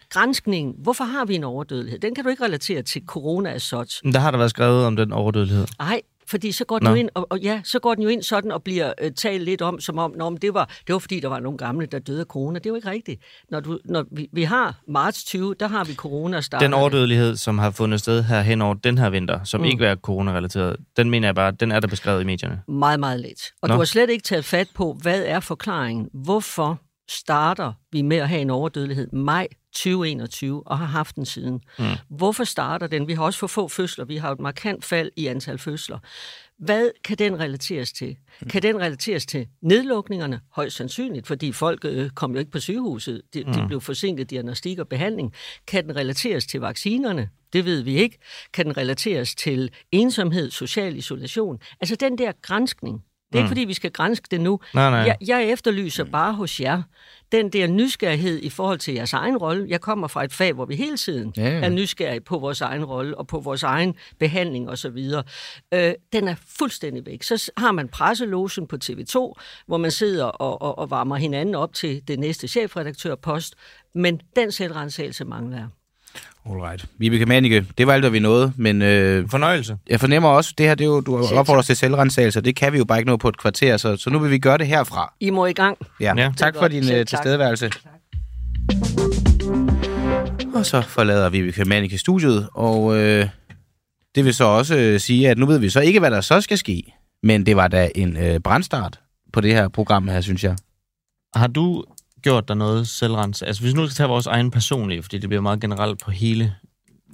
[0.09, 0.75] Granskningen.
[0.77, 1.99] Hvorfor har vi en overdødelighed?
[1.99, 4.01] Den kan du ikke relatere til corona as such.
[4.03, 5.65] Men Der har der været skrevet om den overdødelighed.
[5.79, 6.89] Nej, fordi så går den Nå.
[6.89, 9.43] jo ind, og, og ja, så går den jo ind sådan og bliver øh, talt
[9.43, 11.99] lidt om, som om, men det, var, det var fordi, der var nogle gamle, der
[11.99, 12.59] døde af corona.
[12.59, 13.21] Det er jo ikke rigtigt.
[13.51, 16.65] Når, du, når vi, vi har marts 20, der har vi corona startet.
[16.65, 19.65] Den overdødelighed, som har fundet sted her hen over den her vinter, som mm.
[19.65, 22.61] ikke er coronarelateret, den mener jeg bare, den er der beskrevet i medierne.
[22.67, 23.51] Meget, meget let.
[23.61, 23.69] Og.
[23.69, 23.73] Nå.
[23.73, 26.09] du har slet ikke taget fat på, hvad er forklaringen?
[26.13, 31.61] Hvorfor starter vi med at have en overdødelighed maj 2021 og har haft den siden?
[31.79, 31.85] Mm.
[32.09, 33.07] Hvorfor starter den?
[33.07, 34.05] Vi har også for få fødsler.
[34.05, 35.99] Vi har et markant fald i antal fødsler.
[36.57, 38.17] Hvad kan den relateres til?
[38.49, 40.39] Kan den relateres til nedlukningerne?
[40.51, 43.21] Højst sandsynligt, fordi folk øh, kom jo ikke på sygehuset.
[43.33, 45.33] De, de blev forsinket diagnostik og behandling.
[45.67, 47.29] Kan den relateres til vaccinerne?
[47.53, 48.17] Det ved vi ikke.
[48.53, 51.59] Kan den relateres til ensomhed, social isolation?
[51.81, 53.03] Altså den der grænskning.
[53.31, 54.59] Det er ikke, fordi vi skal grænske det nu.
[54.73, 54.99] Nej, nej.
[54.99, 56.81] Jeg, jeg efterlyser bare hos jer
[57.31, 59.65] den der nysgerrighed i forhold til jeres egen rolle.
[59.69, 61.65] Jeg kommer fra et fag, hvor vi hele tiden Ja, ja.
[61.65, 64.97] er nysgerrige på vores egen rolle og på vores egen behandling osv.
[65.73, 67.23] Øh, den er fuldstændig væk.
[67.23, 69.33] Så har man presselogen på TV2,
[69.67, 73.55] hvor man sidder og, og, og varmer hinanden op til det næste chefredaktørpost,
[73.95, 75.67] men den selvrensagelse mangler jeg.
[76.49, 76.85] Alright.
[76.97, 79.77] Vibeke Manike, det var alt, hvad vi nåede, men øh, Fornøjelse.
[79.89, 82.73] jeg fornemmer også, det her, det er jo, du opfordrer os til selvrensagelse, det kan
[82.73, 84.67] vi jo bare ikke nå på et kvarter, så, så nu vil vi gøre det
[84.67, 85.13] herfra.
[85.19, 85.77] I må i gang.
[85.99, 86.31] Ja, Ja.
[86.37, 87.07] tak for din Selv øh, tak.
[87.07, 87.71] tilstedeværelse.
[90.55, 93.27] Og så forlader Vibeke Manike studiet, og øh,
[94.15, 96.41] det vil så også øh, sige, at nu ved vi så ikke, hvad der så
[96.41, 96.83] skal ske,
[97.23, 98.99] men det var da en øh, brandstart
[99.33, 100.55] på det her program her, synes jeg.
[101.35, 101.83] Har du
[102.21, 103.41] gjort dig noget selvrens?
[103.41, 106.55] Altså hvis nu skal tage vores egen personlige, fordi det bliver meget generelt på hele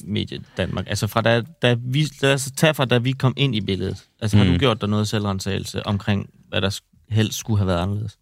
[0.04, 0.86] mediet Danmark.
[0.88, 4.04] Altså fra da, da vi, os tage fra da vi kom ind i billedet.
[4.22, 4.42] Altså mm.
[4.44, 4.54] har Mm.
[4.54, 8.18] du gjort dig noget selvrensagelse omkring, hvad der helst skulle have været anderledes?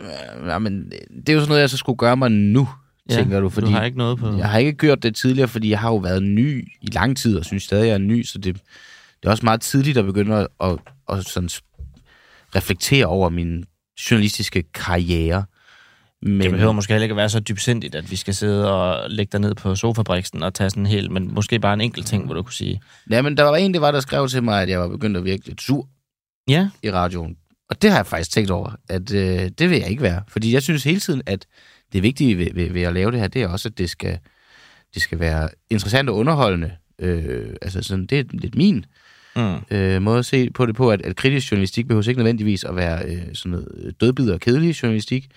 [0.00, 2.68] Øh, Ja, men det er jo sådan noget, jeg så skulle gøre mig nu,
[3.10, 4.36] ja, tænker du, fordi du har ikke noget på...
[4.36, 7.38] jeg har ikke gjort det tidligere, fordi jeg har jo været ny i lang tid,
[7.38, 10.36] og synes stadig, jeg er ny, så det, det er også meget tidligt at begynde
[10.36, 11.48] at, at, at sådan
[12.56, 13.64] reflektere over min
[14.10, 15.44] journalistiske karriere.
[16.22, 19.10] Men, Det behøver måske heller ikke at være så dybsindigt, at vi skal sidde og
[19.10, 22.06] lægge dig ned på sofabriksen og tage sådan en hel, men måske bare en enkelt
[22.06, 22.80] ting, hvor du kunne sige,
[23.10, 25.16] Ja, men der var en, det var, der skrev til mig, at jeg var begyndt
[25.16, 25.88] at virke lidt sur
[26.48, 27.36] ja, i radioen.
[27.70, 30.22] Og det har jeg faktisk tænkt over, at øh, det vil jeg ikke være.
[30.28, 31.46] Fordi jeg synes hele tiden, at
[31.92, 34.18] det vigtige ved, ved, ved at lave det her, det er også, at det skal,
[34.94, 36.70] det skal være interessant og underholdende.
[36.98, 38.84] Øh, altså sådan, det er lidt min
[39.36, 42.64] mm, øh, måde at se på det på, at, at kritisk journalistik behøver ikke nødvendigvis
[42.64, 45.28] at være øh, sådan noget dødbid og kedelig journalistik,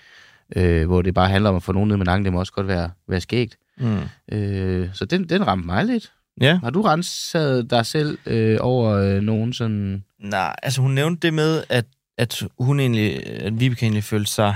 [0.56, 2.52] øh, hvor det bare handler om at få nogen ned med nakken, det må også
[2.52, 3.56] godt være, være skægt.
[3.78, 3.98] mm.
[4.32, 6.12] Øh, så den, den ramte mig lidt.
[6.40, 6.58] ja.
[6.62, 10.04] Har du renset dig selv øh, over øh, nogen sådan...
[10.20, 11.84] Nej, altså hun nævnte det med, at,
[12.18, 14.54] at hun egentlig, at Vibeke egentlig følte sig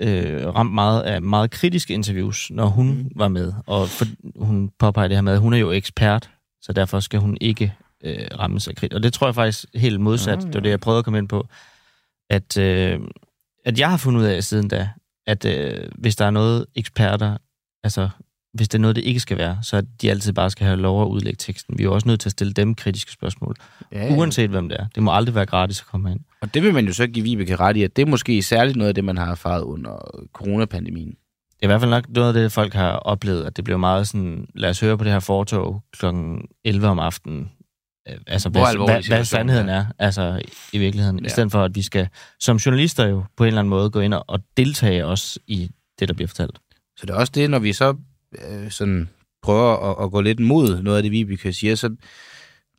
[0.00, 3.10] øh, ramt meget af meget kritiske interviews, når hun mm.
[3.16, 3.52] var med.
[3.66, 4.04] Og for,
[4.36, 6.30] hun påpeger det her med, at hun er jo ekspert,
[6.62, 7.74] så derfor skal hun ikke
[8.04, 8.94] øh, rammes af kritik.
[8.94, 10.38] Og det tror jeg faktisk helt modsat.
[10.38, 11.46] Ah, Det var det, jeg prøvede at komme ind på.
[12.30, 13.00] At, øh,
[13.64, 14.88] at jeg har fundet ud af siden da,
[15.30, 17.36] at øh, hvis der er noget eksperter,
[17.84, 18.08] altså
[18.54, 21.02] hvis det er noget, det ikke skal være, så de altid bare skal have lov
[21.02, 21.78] at udlægge teksten.
[21.78, 23.56] Vi er jo også nødt til at stille dem kritiske spørgsmål.
[23.92, 24.86] Ja, Uanset hvem det er.
[24.94, 26.20] Det må aldrig være gratis at komme ind.
[26.40, 28.76] Og det vil man jo så give Vibeke ret i, at det er måske særligt
[28.76, 31.08] noget af det, man har erfaret under coronapandemien.
[31.08, 33.78] Det er i hvert fald nok noget af det, folk har oplevet, at det bliver
[33.78, 36.06] meget sådan, lad os høre på det her fortog kl.
[36.64, 37.50] 11 om aftenen.
[38.08, 39.86] Øh, Altså, Hvor hvad, hvad, hvad sandheden er.
[39.98, 41.18] altså i virkeligheden.
[41.20, 41.26] Ja.
[41.26, 42.08] I stedet for, at vi skal
[42.40, 45.70] som journalister jo på en eller anden måde gå ind og, og deltage også i
[45.98, 46.58] det, der bliver fortalt.
[46.96, 47.94] Så det er også det, når vi så
[48.48, 49.08] øh, sådan
[49.42, 51.88] prøver at, at gå lidt mod noget af det, Vibeke siger, så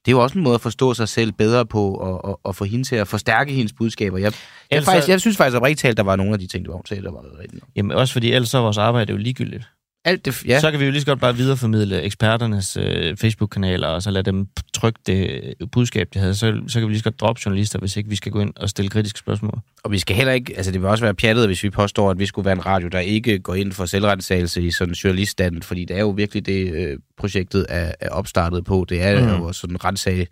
[0.06, 2.56] det er jo også en måde at forstå sig selv bedre på, og, og, og
[2.56, 4.18] få hende til at forstærke hendes budskaber.
[4.18, 4.34] Jeg, jeg,
[4.72, 7.04] Ellers faktisk, jeg synes faktisk oprigtigt talt, der var nogle af de ting, hun sagde,
[7.04, 7.62] der var rigtigt.
[7.64, 7.70] nok.
[7.76, 9.64] Jamen også fordi ellers så er vores arbejde jo ligegyldigt.
[10.06, 10.60] Alt det, Ja.
[10.60, 14.24] Så kan vi jo lige så godt bare videreformidle eksperternes øh, Facebook-kanaler, og så lade
[14.24, 16.36] dem trykke det øh, budskab, de havde.
[16.36, 18.54] Så, så kan vi lige så godt droppe journalister, hvis ikke vi skal gå ind
[18.56, 19.60] og stille kritiske spørgsmål.
[19.84, 22.20] og vi skal heller ikke, altså det vil også være pjattet, hvis vi påstår, at
[22.20, 25.86] vi skulle være en radio, der ikke går ind for selvrensagelse i sådan journaliststanden, fordi
[25.86, 28.86] det er jo virkelig det, øh, projektet er, er opstartet på.
[28.90, 29.44] Det er mm.
[29.44, 30.28] jo sådan en retssag,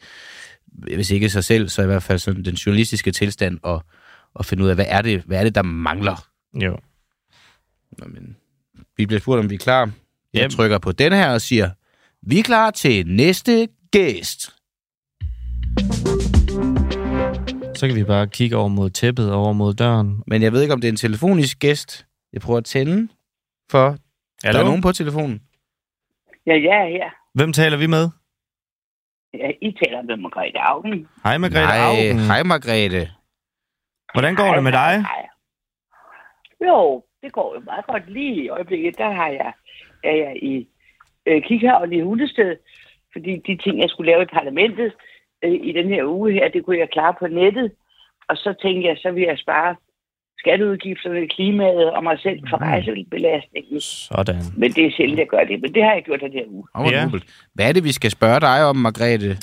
[0.66, 3.84] hvis ikke sig selv, så i hvert fald sådan den journalistiske tilstand, og,
[4.34, 6.28] og finde ud af, hvad er det, hvad er det der mangler?
[6.54, 6.78] Jo.
[7.98, 8.36] Nå, men,
[9.00, 9.80] vi bliver spurgt, om vi er klar.
[9.82, 9.92] Jeg
[10.34, 10.50] Jamen.
[10.52, 11.70] trykker på den her og siger,
[12.22, 14.42] vi er klar til næste gæst.
[17.78, 20.24] Så kan vi bare kigge over mod tæppet, over mod døren.
[20.28, 22.06] Men jeg ved ikke, om det er en telefonisk gæst.
[22.34, 23.10] Jeg prøver at tænde,
[23.72, 23.98] for
[24.44, 24.58] Hallo?
[24.58, 25.42] der er nogen på telefonen.
[26.48, 27.10] Ja, jeg er her.
[27.34, 28.10] Hvem taler vi med?
[29.34, 31.08] Ja, I taler med Margrethe Augen.
[31.24, 32.20] Hej, Margrethe Nej, Augen.
[32.20, 33.12] hej Margrethe.
[34.14, 35.02] Hvordan går det med dig?
[35.02, 35.26] Hej.
[36.68, 38.98] Jo, det går jo meget godt lige i øjeblikket.
[38.98, 39.52] Der har jeg,
[40.04, 40.68] er jeg i
[41.26, 42.56] øh, Kikhavn i Hundested,
[43.14, 44.92] fordi de ting, jeg skulle lave i parlamentet
[45.44, 47.72] øh, i den her uge her, det kunne jeg klare på nettet.
[48.30, 49.76] Og så tænkte jeg, så vil jeg spare
[50.40, 52.64] skatteudgifterne, klimaet og mig selv for Mm.
[52.64, 53.82] rejsebelastningen.
[53.82, 54.42] Sådan.
[54.58, 55.62] Men det er sjældent, jeg gør det.
[55.62, 56.64] Men det har jeg gjort den her uge.
[56.76, 57.10] Oh, Ja.
[57.54, 59.38] Hvad er det, vi skal spørge dig om, Margrethe?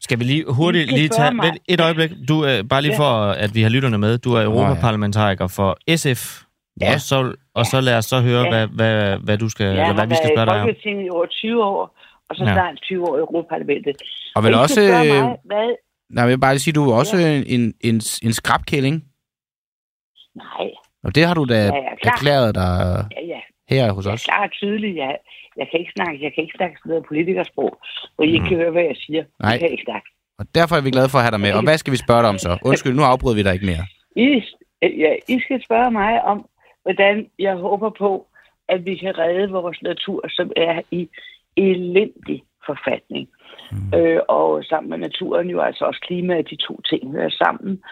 [0.00, 1.44] Skal vi lige hurtigt lige tage mig.
[1.46, 2.10] vent et øjeblik.
[2.28, 2.98] Du er bare lige Ja.
[2.98, 3.12] for,
[3.44, 4.18] at vi har lytterne med.
[4.18, 6.42] Du er europaparlamentariker for SF.
[6.80, 6.94] Ja.
[6.94, 8.48] Og så, og så lad os så høre, Ja.
[8.50, 10.66] hvad, hvad, hvad, du skal, Jeg eller har hvad vi skal spørge dig om.
[10.66, 12.52] Folketinget i over 20 år, og så Ja.
[12.52, 13.96] snart 20 år i Europaparlamentet.
[14.36, 14.80] Og vel også...
[14.82, 15.68] Øh, mig, hvad,
[16.10, 17.94] nej, jeg vil bare sige, du er også en, en, en,
[18.26, 18.96] en skrabkælling.
[20.34, 20.68] Nej,
[21.04, 22.12] Og det har du da Ja, ja, klar.
[22.12, 22.72] erklæret dig
[23.16, 23.40] ja, ja.
[23.70, 24.24] her hos Jeg er os.
[24.24, 24.96] klar og tydelig.
[24.96, 25.16] Jeg,
[25.56, 27.70] jeg kan ikke snakke, jeg kan ikke snakke sådan noget politikersprog,
[28.14, 28.48] hvor I ikke Mm.
[28.48, 29.22] kan høre, hvad jeg siger.
[29.42, 29.50] Nej.
[29.50, 30.08] Jeg kan ikke snakke.
[30.38, 31.52] Og derfor er vi glade for at have dig med.
[31.52, 32.50] Og hvad skal vi spørge dig om så?
[32.64, 33.84] Undskyld, nu afbryder vi dig ikke mere.
[34.16, 34.28] I,
[35.04, 36.38] ja, I skal spørge mig om,
[36.88, 38.26] hvordan jeg håber på,
[38.68, 41.08] at vi kan redde vores natur, som er i
[41.56, 43.28] elendig forfatning.
[43.72, 43.98] Mm.
[43.98, 47.82] Øh, og sammen med naturen jo altså også klimaet, de to ting hører sammen.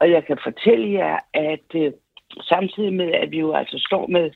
[0.00, 1.92] Og jeg kan fortælle jer, at øh,
[2.40, 4.30] samtidig med, at vi jo altså står med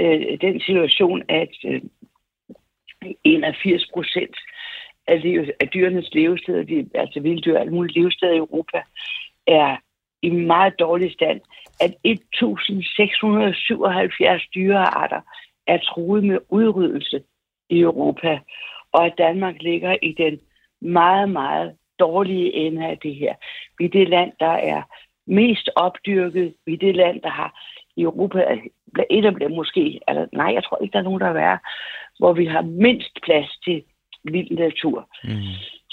[0.00, 1.82] øh, den situation, at øh,
[3.24, 4.36] 81 procent
[5.06, 8.82] af, liv, af dyrenes levesteder, de, altså vilddyr og alle mulige levesteder i Europa,
[9.46, 9.76] er
[10.22, 11.40] i meget dårlig stand,
[11.80, 15.20] at 1677 dyrearter
[15.66, 17.22] er truet med udryddelse
[17.70, 18.38] i Europa,
[18.92, 20.40] og at Danmark ligger i den
[20.80, 23.34] meget, meget dårlige ende af det her.
[23.78, 24.82] Vi er det land, der er
[25.26, 26.54] mest opdyrket.
[26.66, 27.60] Vi er det land, der har
[27.96, 28.58] i Europa,
[29.10, 31.58] et af dem måske, eller nej, jeg tror ikke, der er nogen, der er værre,
[32.18, 33.82] hvor vi har mindst plads til
[34.24, 35.08] vild natur.
[35.24, 35.30] Mm.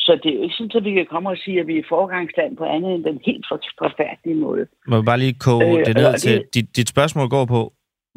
[0.09, 1.83] Så det er jo ikke sådan, at vi kan komme og sige, at vi er
[1.89, 4.67] forgangsland på andet end den helt for- forfærdelige måde.
[4.87, 6.45] Må vi bare lige koge Øh, det ned det- til...
[6.53, 7.61] Dit, dit spørgsmål går på,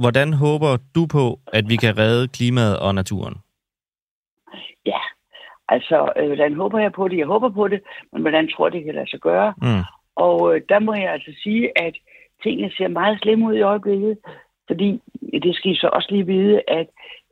[0.03, 1.25] hvordan håber du på,
[1.59, 3.35] at vi kan redde klimaet og naturen?
[4.87, 5.01] Ja,
[5.69, 7.19] altså, øh, hvordan håber jeg på det?
[7.19, 7.81] Jeg håber på det,
[8.13, 9.55] men hvordan tror jeg, det kan lade sig gøre?
[9.63, 9.83] Mm.
[10.17, 11.95] Og øh, der må jeg altså sige, at
[12.43, 14.19] tingene ser meget slemme ud i øjeblikket,
[14.67, 15.01] fordi
[15.43, 16.87] det skal I så også lige vide, at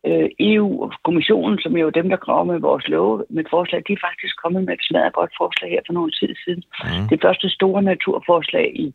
[0.06, 3.82] øh, EU og kommissionen, som er jo dem, der kommer med vores love, med forslag,
[3.88, 6.62] de er faktisk kommet med et smadret godt forslag her for nogle tid siden.
[6.84, 7.08] Mm.
[7.08, 8.94] Det første store naturforslag i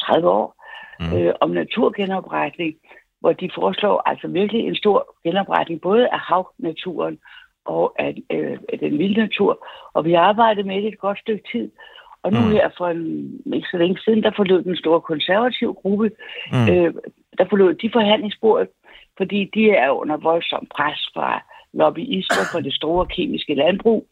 [0.00, 0.64] 30 år
[1.00, 1.16] Mm.
[1.16, 2.74] øh, om naturgenopretning,
[3.20, 7.18] hvor de foreslår altså virkelig en stor genopretning, både af havnaturen
[7.64, 9.66] og af, øh, af den vilde natur.
[9.94, 11.70] Og vi har arbejdet med det et godt stykke tid.
[12.22, 12.50] Og nu Mm.
[12.50, 16.10] her for en, ikke så længe siden, der forlod den store konservative gruppe,
[16.52, 16.68] mm.
[16.72, 16.94] øh,
[17.38, 18.68] der forlod de forhandlingsbordet,
[19.16, 24.08] fordi de er under voldsom pres fra lobbyister for det store kemiske landbrug.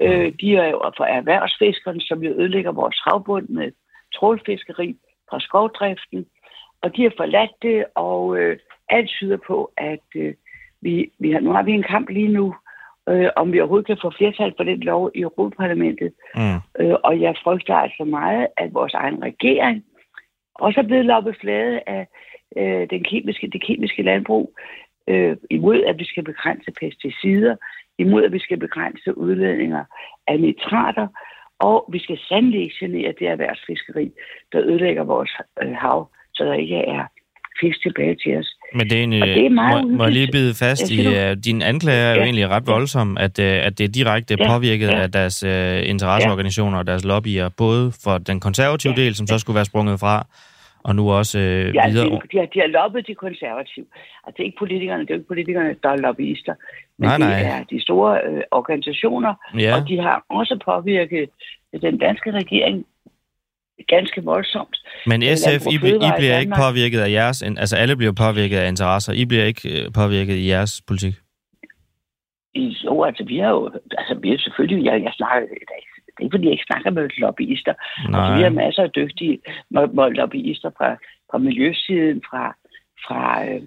[0.00, 3.72] Øh, de er jo for erhvervsfiskerne, som jo ødelægger vores havbund med
[4.14, 4.96] trålfiskeri
[5.30, 6.26] fra skovdriften.
[6.82, 10.34] Og de har forladt det, og øh, alt tyder på, at øh,
[10.80, 12.54] vi, vi har, nu har vi en kamp lige nu,
[13.08, 16.12] øh, om vi overhovedet kan få flertal for den lov i Europaparlamentet.
[16.34, 16.58] Mm.
[16.80, 19.84] Øh, og jeg frygter altså meget, at vores egen regering
[20.54, 22.06] også er blevet loppet flade af
[22.56, 24.46] øh, den kemiske, det kemiske landbrug,
[25.08, 27.56] øh, imod at vi skal begrænse pesticider,
[27.98, 29.84] imod at vi skal begrænse udledninger
[30.26, 31.06] af nitrater,
[31.58, 34.10] og vi skal sandelig ikke genere det erhvervsfiskeri,
[34.52, 35.30] der ødelægger vores
[35.62, 37.04] øh, hav, så der ikke er
[37.60, 38.48] fisk tilbage til os.
[38.74, 41.28] Men det er egentlig, Og det er meget må, må jeg lige bide fast Ja,
[41.28, 42.24] i, uh, din anklage er jo Ja.
[42.24, 45.02] egentlig ret voldsom, at, uh, at det er direkte Ja, påvirket ja.
[45.02, 49.38] af deres uh, interesseorganisationer og deres lobbyer, både for den konservative Ja, del, som så
[49.38, 50.26] skulle være sprunget fra,
[50.84, 51.44] og nu også uh,
[51.74, 52.04] Ja, videre.
[52.06, 53.86] de, de, har, de har loppet de konservative.
[54.24, 56.54] Altså, det er ikke politikerne, det er jo ikke politikerne, der er lobbyister.
[56.98, 57.42] Men Nej, det nej.
[57.42, 61.28] er de store øh, organisationer, Ja, og de har også påvirket
[61.82, 62.86] den danske regering
[63.88, 64.76] ganske voldsomt.
[65.06, 65.74] men øh, SF, I, I
[66.08, 69.68] i bliver ikke påvirket af jeres, altså alle bliver påvirket af interesser, I bliver ikke
[69.86, 71.14] uh, påvirket i jeres politik.
[72.54, 75.48] I, jo, altså, vi har jo, altså, vi er selvfølgelig, jeg, jeg snakker,
[76.14, 77.74] det er ikke fordi, jeg ikke snakker med lobbyister.
[77.98, 79.38] Altså, vi har Nej, masser af dygtige
[80.20, 80.88] lobbyister fra,
[81.30, 82.44] fra miljøsiden, fra,
[83.06, 83.60] fra, øh,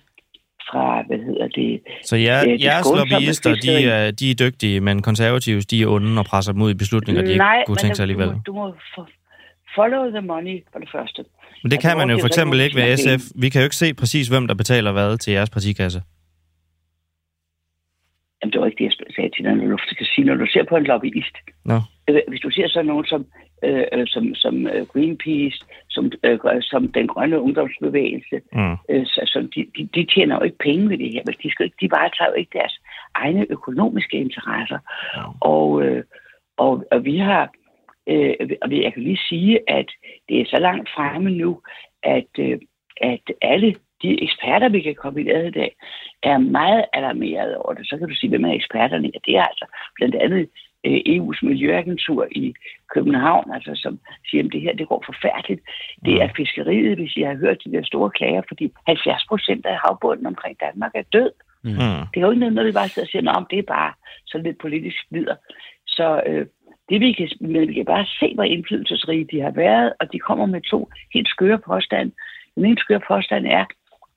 [0.69, 5.01] fra, hvad hedder det, så jer, er jeres lobbyister, de er, de er dygtige, men
[5.01, 7.77] konservative, de er onde og presser dem ud i beslutninger, de ikke Nej, kunne men
[7.83, 8.27] tænke sig du, alligevel.
[8.36, 8.75] må, du må
[9.75, 11.25] follow the money for det første.
[11.63, 13.23] Men det Altså, kan man vores jo for eksempel ikke ved SF.
[13.43, 16.01] Vi kan jo ikke se præcis, hvem der betaler hvad til jeres partikasse.
[18.41, 20.63] Jamen, det var ikke det, jeg sagde til når du skal sige, når du ser
[20.63, 21.36] på en lobbyist.
[21.65, 21.77] Nå.
[22.10, 23.25] Øh, Hvis du ser sådan nogen som,
[23.65, 28.75] øh, øh, som, som øh, Greenpeace, som, øh, som den grønne ungdomsbevægelse, Mm.
[28.89, 31.21] øh, så, så de, de, de tjener jo ikke penge ved det her.
[31.25, 31.38] vel?
[31.43, 32.75] De, skal, de varetager jo ikke deres
[33.13, 34.80] egne økonomiske interesser.
[35.17, 35.21] Ja.
[35.41, 36.03] Og, øh,
[36.58, 37.51] og, og vi har,
[38.08, 39.89] øh, og jeg kan lige sige, at
[40.30, 41.62] det er så langt fremme nu,
[42.03, 42.58] at, øh,
[43.01, 45.75] at alle de eksperter, vi kan komme i nærheden af,
[46.23, 47.88] er meget alarmeret over det.
[47.89, 49.12] Så kan du sige, hvem er eksperterne?
[49.13, 50.49] Ja, det er altså blandt andet
[50.86, 52.53] øh, EU's miljøagentur i
[52.93, 55.62] København, altså, som siger, at det her det går forfærdeligt.
[56.05, 59.77] Det er fiskeriet, hvis jeg har hørt de der store klager, fordi 70 procent af
[59.86, 61.31] havbunden omkring Danmark er død.
[61.63, 61.71] Mm.
[62.12, 63.93] Det er jo ikke noget, når vi bare sidder og siger, at det er bare
[64.25, 65.38] sådan lidt politisk videre.
[65.88, 66.45] Så øh,
[66.89, 70.19] det vi kan, men vi kan bare se, hvor indflydelsesrige de har været, og de
[70.19, 72.12] kommer med to helt skøre påstande.
[72.55, 73.65] Den ene skøre påstand er,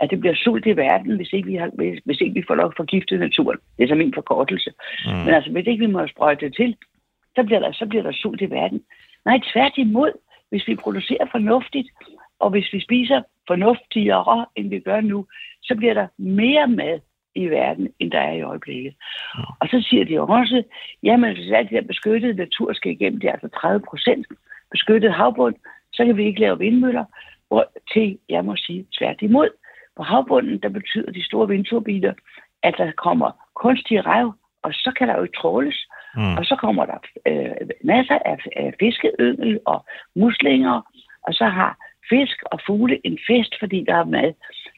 [0.00, 2.54] at det bliver sult i verden, hvis ikke vi, har, hvis, hvis ikke vi får
[2.54, 3.58] lov at forgifte naturen.
[3.76, 4.70] Det er så min forkortelse.
[5.06, 5.18] Mm.
[5.24, 6.76] Men altså, hvis ikke vi må sprøjte det til,
[7.36, 8.82] så bliver, der, så bliver der sult i verden.
[9.24, 10.12] Nej, tværtimod,
[10.50, 11.88] hvis vi producerer fornuftigt,
[12.38, 15.26] og hvis vi spiser fornuftigere, end vi gør nu,
[15.62, 17.00] så bliver der mere mad
[17.34, 18.94] i verden, end der er i øjeblikket.
[19.60, 20.62] Og så siger de også,
[21.02, 24.26] jamen hvis alt det der beskyttede natur skal igennem, det er altså 30 procent
[24.70, 25.54] beskyttet havbund,
[25.92, 27.04] så kan vi ikke lave vindmøller,
[27.48, 29.48] hvor til, jeg må sige, tværtimod.
[30.00, 32.12] På havbunden, der betyder de store vindturbiner,
[32.62, 33.30] at der kommer
[33.64, 34.28] kunstige rev,
[34.64, 35.78] og så kan der jo tråles,
[36.16, 36.36] Mm.
[36.38, 36.98] og så kommer der
[37.30, 39.78] øh, masser af, af fiskeyngel og
[40.16, 40.76] muslinger,
[41.26, 41.72] og så har
[42.10, 44.32] fisk og fugle en fest, fordi der er mad.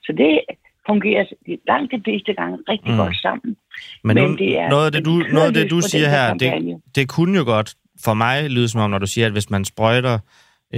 [0.04, 0.40] Så det
[0.86, 1.24] fungerer
[1.66, 2.96] langt de fleste gange rigtig Mm.
[2.96, 3.56] godt sammen.
[4.04, 6.34] Men, Men nu, det er noget, af det, du, noget af det, du siger her
[6.34, 9.50] det, det kunne jo godt for mig lyde som om, når du siger, at hvis
[9.50, 10.18] man sprøjter,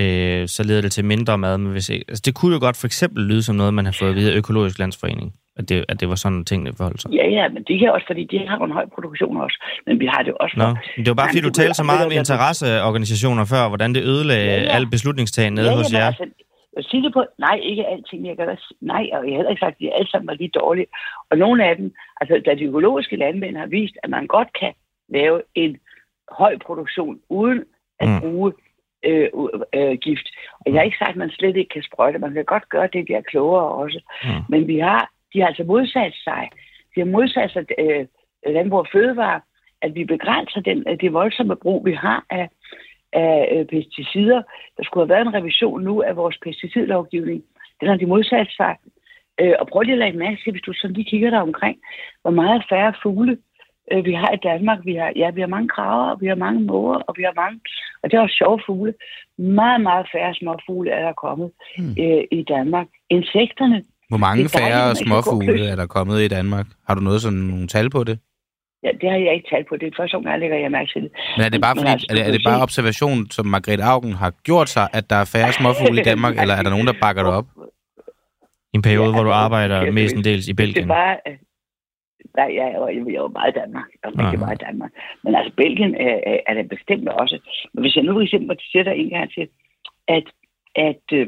[0.00, 1.58] øh, så leder det til mindre mad.
[1.58, 4.10] Men hvis altså, det kunne jo godt for eksempel lyde som noget, man har fået
[4.10, 5.32] at vide af Økologisk Landsforening.
[5.56, 7.10] At det, at det var sådan tingene forholdt sig.
[7.10, 9.58] Ja, ja, men det kan også, fordi de har jo en høj produktion også.
[9.86, 12.06] Men vi har det også Nå, for, det var bare fordi, du talte så meget
[12.06, 14.76] om interesseorganisationer før, hvordan det ødelagde Ja, ja.
[14.76, 16.06] al beslutningstagen nede hos men jer.
[16.06, 16.24] Altså,
[16.76, 18.26] jeg siger det på, nej, ikke alting.
[18.28, 20.34] Jeg kan da, nej, og jeg har heller ikke sagt, at de alle sammen var
[20.34, 20.86] lige dårlige.
[21.30, 24.72] Og nogle af dem, altså da de økologiske landmænd har vist, at man godt kan
[25.08, 25.76] lave en
[26.40, 27.60] høj produktion uden
[28.00, 28.20] at mm.
[28.20, 28.52] bruge
[29.04, 29.28] øh,
[29.74, 30.26] øh, gift.
[30.60, 32.18] Og jeg har ikke sagt, at man slet ikke kan sprøjte.
[32.18, 34.00] Man kan godt gøre det, de er klogere også.
[34.24, 34.30] Mm.
[34.48, 36.48] Men vi har, de har altså modsat sig.
[36.94, 38.06] De har modsat sig øh,
[38.46, 39.40] landbrug og fødevare,
[39.82, 42.48] at vi begrænser den, det voldsomme brug, vi har af,
[43.12, 44.42] af øh, pesticider.
[44.76, 47.44] Der skulle have været en revision nu af vores pesticidlovgivning.
[47.80, 48.76] Den har de modsat sig.
[49.40, 51.78] Øh, og prøv lige at lægge mærke til, hvis du sådan lige kigger der omkring,
[52.22, 53.38] hvor meget færre fugle
[53.92, 54.78] øh, vi har i Danmark.
[54.84, 57.60] Vi har, ja, vi har mange kraver, vi har mange måger, og vi har mange,
[58.02, 58.94] og det er også sjove fugle.
[59.38, 61.90] Meget, meget færre små fugle er der kommet Hmm.
[62.04, 62.86] øh, i Danmark.
[63.10, 66.66] Insekterne, Hvor mange Det dejligt, færre småfugle er der kommet i Danmark?
[66.86, 68.18] Har du noget sådan nogle tal på det?
[68.86, 69.76] ja, det har jeg ikke talt på.
[69.76, 71.10] Det er første gang, jeg lægger jeg mærke til det.
[71.36, 73.84] Men er det bare, fordi, altså, er det, er det bare se- observation, som Margrethe
[73.84, 76.86] Augen har gjort sig, at der er færre småfugle i Danmark, eller er der nogen,
[76.86, 77.46] der bakker det op?
[78.72, 80.90] I en periode, Ja, hvor du altså, arbejder mestendels i Det Belgien.
[80.90, 81.16] er bare...
[82.36, 83.88] Nej, jeg er jo, jeg er jo meget i Danmark.
[84.02, 84.90] Jeg er rigtig meget i Danmark.
[85.24, 87.38] Men altså, Belgien er, er- er det bestemt også.
[87.72, 89.48] Men hvis jeg nu for eksempel sætter en gang til,
[90.08, 90.24] at,
[90.74, 91.26] at øh,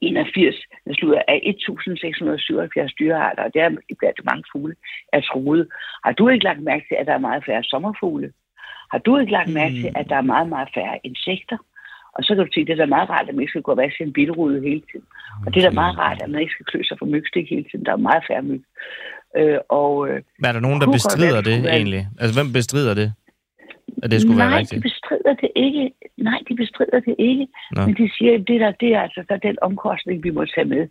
[0.00, 0.54] 81,
[0.86, 4.74] der slutter af 1677 dyrearter, og det er blandt mange fugle,
[5.12, 5.68] er truet.
[6.04, 8.32] Har du ikke lagt mærke til, at der er meget færre sommerfugle?
[8.90, 11.58] Har du ikke lagt mærke til, at der er meget, meget færre insekter?
[12.16, 13.70] Og så kan du sige, det er da meget rart, at man ikke skal gå
[13.70, 15.06] og vaske en bilrude hele tiden.
[15.46, 17.64] Og det er da meget rart, at man ikke skal klø sig for mygstik hele
[17.70, 17.84] tiden.
[17.86, 18.62] Der er meget færre myg.
[19.36, 22.06] Øh, og øh, Men er der nogen, der bestrider det det egentlig?
[22.20, 23.12] Altså, hvem bestrider det?
[24.02, 24.82] at det skulle Nej, være de rigtigt?
[24.82, 25.92] bestrider det ikke.
[26.16, 27.46] Nej, de bestrider det ikke.
[27.76, 27.86] Nå.
[27.86, 30.64] Men de siger, at det, der, det er altså så den omkostning, vi må tage
[30.64, 30.88] med.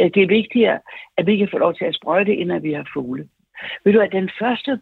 [0.00, 0.78] Øh, Det er vigtigere,
[1.18, 3.28] at vi kan få lov til at sprøjte, end at vi har fugle.
[3.84, 4.80] Ved du, at den første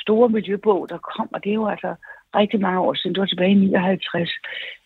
[0.00, 1.94] store miljøbog, der kom, og det er jo altså
[2.34, 4.30] rigtig mange år siden, det var tilbage i 59,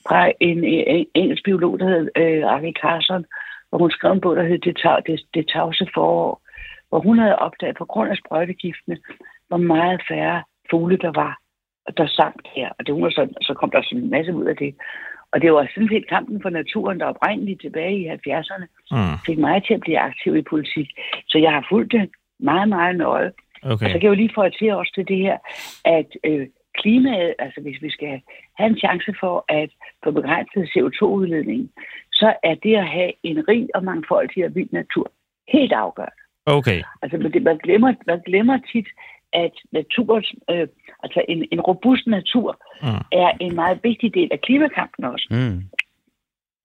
[0.08, 3.24] fra en, en engelsk biolog, der hed øh, Arke Carson,
[3.68, 6.42] hvor hun skrev en bog, der hed Det, det, det tavse forår,
[6.88, 8.98] hvor hun havde opdaget på grund af sprøjtegiftene,
[9.48, 11.38] hvor meget færre fugle der var,
[11.96, 12.68] der sang her.
[12.78, 14.74] Og det var så, så kom der sådan en masse ud af det.
[15.32, 19.38] Og det var sådan set kampen for naturen, der oprindeligt tilbage i 70'erne Mm, fik
[19.38, 20.88] mig til at blive aktiv i politik.
[21.28, 23.32] Så jeg har fulgt det meget, meget nøje.
[23.62, 23.86] Og okay.
[23.86, 25.38] så kan jeg jo lige få til også til det her,
[25.84, 28.20] at øh, klimaet, altså hvis vi skal
[28.58, 29.70] have en chance for at
[30.04, 31.70] få begrænset CO2-udledningen,
[32.12, 35.12] så er det at have en rig og mangfoldig og vild natur
[35.48, 36.17] helt afgørende.
[36.56, 36.82] Okay.
[37.02, 38.88] Altså men det, man, glemmer, man glemmer tit,
[39.32, 40.66] at naturens, øh,
[41.02, 42.50] altså en, en robust natur
[42.82, 43.02] Mm.
[43.22, 45.26] er en meget vigtig del af klimakampen også.
[45.30, 45.62] Mm.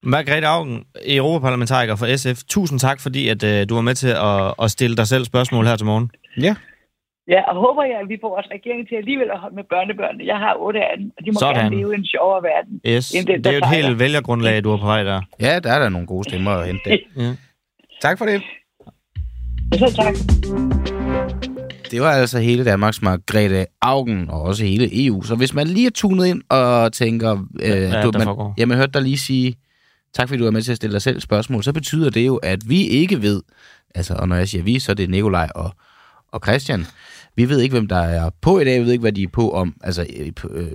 [0.04, 0.86] Margrethe Augen,
[1.18, 2.44] europaparlamentariker for SF.
[2.50, 5.66] Tusind tak, fordi at, øh, du var med til at, at stille dig selv spørgsmål
[5.66, 6.12] her til morgen.
[6.42, 6.56] Ja.
[7.28, 10.26] Ja, og håber jeg, at vi får vores regering til alligevel at holde med børnebørnene.
[10.26, 11.56] Jeg har otte af dem, og de må Sådan.
[11.64, 12.82] gerne leve i en sjovere verden.
[12.88, 13.14] Yes.
[13.16, 15.22] Jamen, det- Det er jo et helt vælgergrundlag, du har på vej der.
[15.42, 16.90] ja, der er der nogle gode stemmer at hente.
[17.18, 17.32] Ja.
[18.02, 18.42] Tak for det.
[19.80, 20.16] Så tak.
[21.92, 25.24] Det var altså hele Danmarks Margrethe Augen, og også hele EU.
[25.24, 27.32] Så hvis man lige er tunet ind og tænker...
[27.62, 28.54] Øh, er du, der man, foregår?
[28.58, 29.56] jamen, hørte dig lige sige,
[30.16, 32.36] tak fordi du er med til at stille dig selv spørgsmål, så betyder det jo,
[32.36, 33.42] at vi ikke ved,
[33.96, 35.76] altså, og når jeg siger vi, så er det Nikolaj og,
[36.32, 36.86] og Christian,
[37.36, 39.28] vi ved ikke, hvem der er på i dag, vi ved ikke, hvad de er
[39.34, 39.76] på om.
[39.84, 40.68] Altså, øh, på, øh,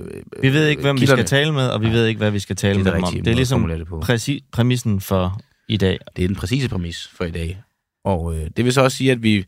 [0.43, 1.27] Vi ved ikke, hvem vi kilderne.
[1.27, 3.05] skal tale med, og vi ved ikke, hvad vi skal tale Det med det dem
[3.05, 3.13] om.
[3.25, 4.01] Det er ligesom det på.
[4.01, 5.99] præcis, præmissen for i dag.
[6.17, 7.59] Det er den præcise præmis for i dag.
[8.05, 9.45] Og øh, det vil så også sige, at vi,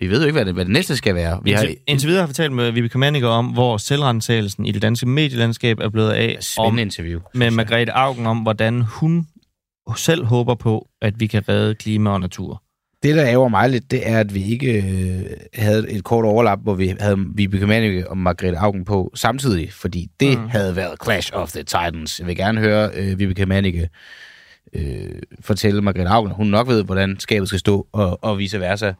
[0.00, 1.40] vi ved jo ikke, hvad det, hvad det næste skal være.
[1.44, 4.72] Vi har Indtil, indtil videre har vi talt med Vibeke Manniger om, hvor selvrensagelsen i
[4.72, 7.20] det danske medielandskab er blevet af, et spændende om, interview.
[7.34, 7.50] med.
[7.50, 9.26] Margrethe Augen om, hvordan hun
[9.96, 12.62] selv håber på, at vi kan redde klima og natur.
[13.02, 15.22] Det, der ærger mig lidt, det er, at vi ikke øh,
[15.54, 20.08] havde et kort overlap, hvor vi havde Vibeke Mannicke og Margrethe Augen på samtidig, fordi
[20.20, 20.48] det Mm.
[20.48, 22.18] havde været Clash of the Titans.
[22.20, 23.88] Jeg vil gerne høre øh, Vibeke Mannicke
[24.72, 28.60] øh, fortælle Margrethe Augen, at hun nok ved, hvordan skabet skal stå, og, og vice
[28.60, 28.92] versa.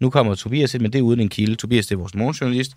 [0.00, 1.54] Nu kommer Tobias ind, men det er uden en kilde.
[1.54, 2.72] Tobias, det er vores morgenjournalist,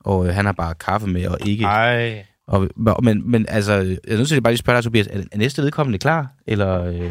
[0.00, 1.64] og øh, han har bare kaffe med, og ikke...
[1.64, 2.24] Ej.
[2.46, 2.68] Og,
[3.02, 5.38] men, men altså, jeg er nødt til at bare lige spørge dig, Tobias, er, er
[5.38, 6.32] næste vedkommende klar?
[6.46, 7.06] Eller, øh, Øh,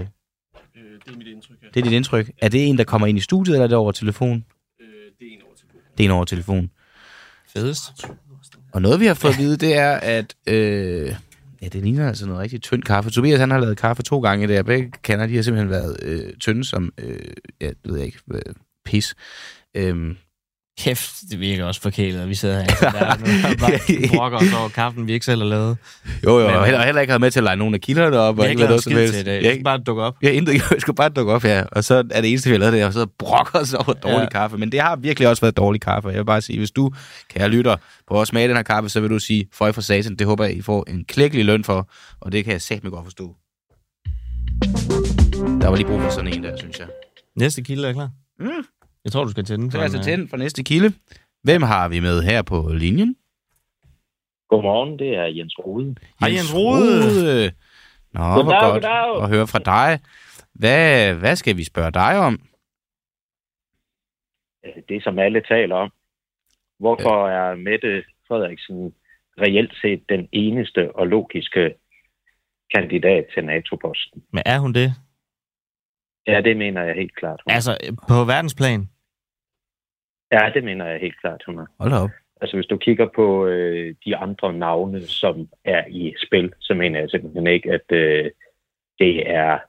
[1.06, 1.70] det er mit indtryk her.
[1.74, 2.32] det er dit indtryk.
[2.42, 4.46] Er det en, der kommer ind i studiet, eller er det over telefon?
[4.82, 4.88] Øh,
[5.20, 5.78] det er en over på.
[5.98, 6.70] Det er en over telefon.
[7.54, 7.84] Fedest.
[8.74, 10.36] Og noget, vi har fået at vide, det er, at...
[10.48, 11.16] Øh,
[11.62, 13.10] ja, det ligner altså noget rigtig tynd kaffe.
[13.10, 14.66] Tobias, han har lavet kaffe to gange i det.
[14.66, 16.94] Begge kender, de har simpelthen været øh, tynde som...
[16.98, 17.20] Øh,
[17.62, 18.20] ja, det ved jeg ikke.
[18.34, 18.42] Øh,
[18.86, 19.16] pis.
[19.76, 20.18] Øhm,
[20.80, 22.66] Kæft, det virker også forkælet, vi sidder her.
[22.92, 25.78] Der er nu og bare brokker os over kaffen, vi ikke selv har lavet.
[26.24, 28.18] jo, jo, Men- og heller, heller ikke havde med til at lege nogle af kilderne
[28.20, 28.36] op.
[28.36, 29.14] Vi og har ikke lavet lavet som helst.
[29.14, 29.32] til i dag.
[29.32, 30.16] Jeg, har skal ikke- bare dukke op.
[30.24, 32.60] jeg, intet, jeg skulle bare dukke op her, og så er det eneste, vi har
[32.60, 34.22] lavet, det er og brokke os over dårlig Ja.
[34.22, 34.30] ja.
[34.30, 34.58] kaffe.
[34.58, 36.10] Men det har virkelig også været dårlig kaffe.
[36.10, 36.92] Jeg vil bare sige, hvis du,
[37.30, 37.76] kære lytter,
[38.08, 40.44] på at smage den her kaffe, så vil du sige, føj for satan, det håber
[40.44, 41.90] jeg, I får en klækkelig løn for,
[42.22, 43.36] og det kan jeg satme godt forstå.
[45.62, 46.88] Der var lige brug for sådan en der, synes jeg.
[47.36, 48.10] Næste kilde er klar.
[48.40, 48.48] Mm.
[49.08, 49.72] Jeg tror, du skal tænde.
[49.72, 50.90] Så er altså tændt for næste kilde.
[51.44, 53.16] Hvem har vi med her på linjen?
[54.50, 55.96] Godmorgen, det er Jens Rode.
[56.20, 57.52] Hej, Jens Rode.
[58.14, 59.24] Nå, Goddag, hvor godt goddag.
[59.24, 60.00] at høre fra dig.
[60.54, 62.42] Hvad, hvad skal vi spørge dig om?
[64.90, 65.92] Det, som alle taler om.
[66.80, 68.94] Hvorfor er Mette Frederiksen
[69.42, 71.76] reelt set den eneste og logiske
[72.76, 74.24] kandidat til NATO-posten?
[74.34, 74.94] Men er hun det?
[76.28, 77.42] Ja, det mener jeg helt klart.
[77.46, 77.54] Hun.
[77.54, 77.72] Altså,
[78.08, 78.90] på verdensplan?
[80.32, 81.66] Ja, det mener jeg helt klart, hun er.
[81.80, 82.10] Hold op.
[82.42, 87.00] Altså, hvis du kigger på øh, de andre navne, som er i spil, så mener
[87.00, 88.32] jeg simpelthen ikke, at øh,
[89.00, 89.60] det er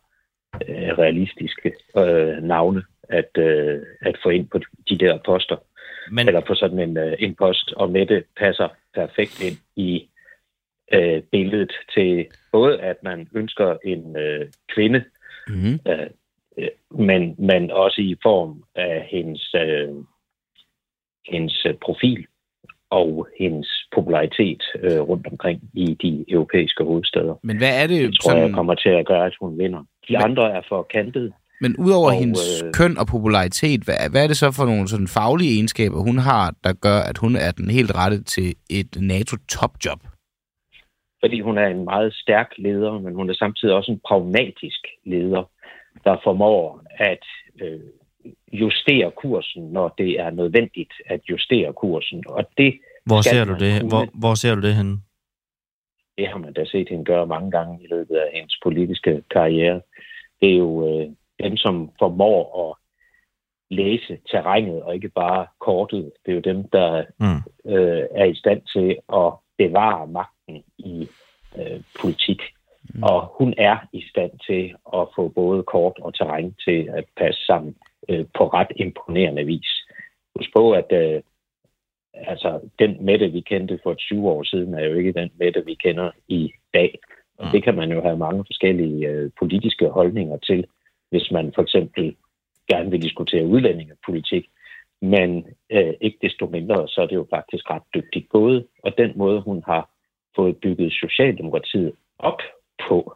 [0.68, 5.56] øh, realistiske øh, navne at, øh, at få ind på de der poster.
[6.10, 10.08] Men, eller på sådan en, øh, en post, og Mette passer perfekt ind i
[10.92, 15.04] øh, billedet til både, at man ønsker en øh, kvinde,
[15.48, 15.80] Mm-hmm.
[15.88, 16.06] øh,
[16.90, 19.94] men, men også i form af hendes, øh,
[21.32, 22.26] hendes øh, profil
[22.90, 27.34] og hendes popularitet øh, rundt omkring i de europæiske hovedsteder.
[27.42, 29.78] Men hvad er det, Det tror sådan, jeg kommer til at gøre, at hun vinder.
[30.08, 31.32] De Men- andre er for kantet.
[31.60, 34.88] men udover og, hendes øh, køn og popularitet, hvad, hvad er det så for nogle
[34.88, 38.90] sådan faglige egenskaber, hun har, der gør, at hun er den helt rette til et
[39.00, 40.00] NATO-topjob?
[41.22, 45.50] fordi hun er en meget stærk leder, men hun er samtidig også en pragmatisk leder,
[46.04, 47.24] der formår at
[47.62, 47.80] øh,
[48.52, 52.24] justere kursen, når det er nødvendigt at justere kursen.
[52.28, 53.80] Og det hvor ser du det?
[53.80, 53.88] kunne.
[53.88, 54.98] Hvor, hvor ser du det henne?
[56.18, 59.80] det har man da set hende gøre mange gange i løbet af hendes politiske karriere.
[60.40, 61.08] Det er jo øh,
[61.42, 62.76] dem, som formår at
[63.70, 66.12] læse terrænet og ikke bare kortet.
[66.26, 67.70] Det er jo dem, der mm.
[67.72, 71.08] øh, er i stand til at bevare magten i
[71.58, 72.42] øh, politik.
[72.94, 73.02] Mm.
[73.02, 77.40] Og hun er i stand til at få både kort og terræn til at passe
[77.46, 77.74] sammen
[78.08, 79.70] øh, på ret imponerende vis.
[80.36, 81.22] Husk på, at øh,
[82.14, 85.74] altså, den Mette, vi kendte for 20 år siden, er jo ikke den Mette, vi
[85.74, 86.98] kender i dag.
[87.38, 87.50] Og mm.
[87.52, 90.66] det kan man jo have mange forskellige øh, politiske holdninger til,
[91.10, 92.16] hvis man for eksempel
[92.70, 94.46] gerne vil diskutere udlændingepolitik.
[95.02, 98.66] Men øh, ikke desto mindre, så er det jo faktisk ret dygtigt gået.
[98.82, 99.90] Og den måde, hun har
[100.36, 102.40] fået bygget Socialdemokratiet op
[102.88, 103.14] på,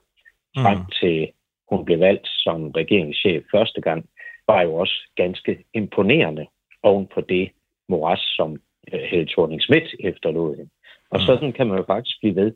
[0.56, 0.92] frem mm.
[1.00, 1.32] til
[1.70, 4.08] hun blev valgt som regeringschef første gang,
[4.46, 6.46] var jo også ganske imponerende
[6.82, 7.50] oven på det
[7.88, 8.56] moras, som
[8.92, 10.70] øh, Helle thorning schmidt efterlod hende.
[11.10, 11.26] Og mm.
[11.26, 12.52] sådan kan man jo faktisk blive ved.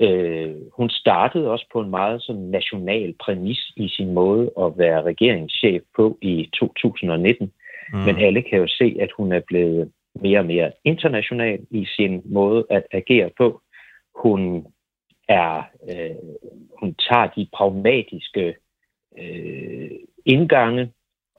[0.00, 5.02] Øh, hun startede også på en meget sådan national præmis i sin måde at være
[5.02, 7.52] regeringschef på i 2019.
[7.92, 7.98] Mm.
[7.98, 12.22] Men alle kan jo se, at hun er blevet mere og mere international i sin
[12.24, 13.60] måde at agere på.
[14.14, 14.66] Hun
[15.28, 16.16] er, øh,
[16.80, 18.56] hun tager de pragmatiske
[19.18, 19.90] øh,
[20.26, 20.92] indgange.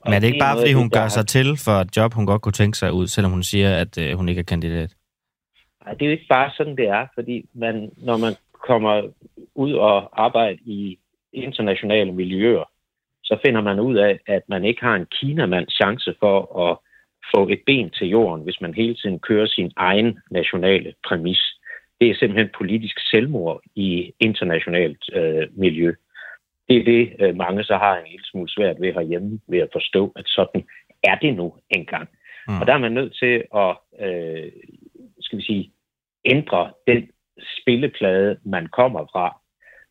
[0.04, 2.42] Men er det ikke bare, fordi hun gør sig til for et job, hun godt
[2.42, 4.94] kunne tænke sig ud, selvom hun siger, at øh, hun ikke er kandidat?
[5.84, 8.34] Nej, det er jo ikke bare sådan, det er, fordi man, når man
[8.68, 9.02] kommer
[9.54, 10.98] ud og arbejder i
[11.32, 12.64] internationale miljøer,
[13.24, 16.36] så finder man ud af, at man ikke har en kinamands chance for
[16.68, 16.78] at
[17.34, 21.42] få et ben til jorden, hvis man hele tiden kører sin egen nationale præmis.
[22.00, 25.92] Det er simpelthen politisk selvmord i internationalt øh, miljø.
[26.68, 29.68] Det er det, øh, mange så har en lille smule svært ved herhjemme, ved at
[29.72, 30.64] forstå, at sådan
[31.02, 32.08] er det nu engang.
[32.48, 32.60] Mm.
[32.60, 34.52] Og der er man nødt til at, øh,
[35.20, 35.72] skal vi sige,
[36.24, 37.10] ændre den
[37.60, 39.40] spilleplade, man kommer fra,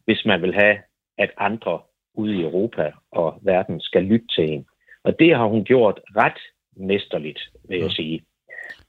[0.05, 0.78] hvis man vil have,
[1.17, 1.80] at andre
[2.13, 4.65] ude i Europa og verden skal lytte til en.
[5.03, 6.41] Og det har hun gjort ret
[6.76, 7.91] mesterligt, vil jeg mm.
[7.91, 8.24] sige.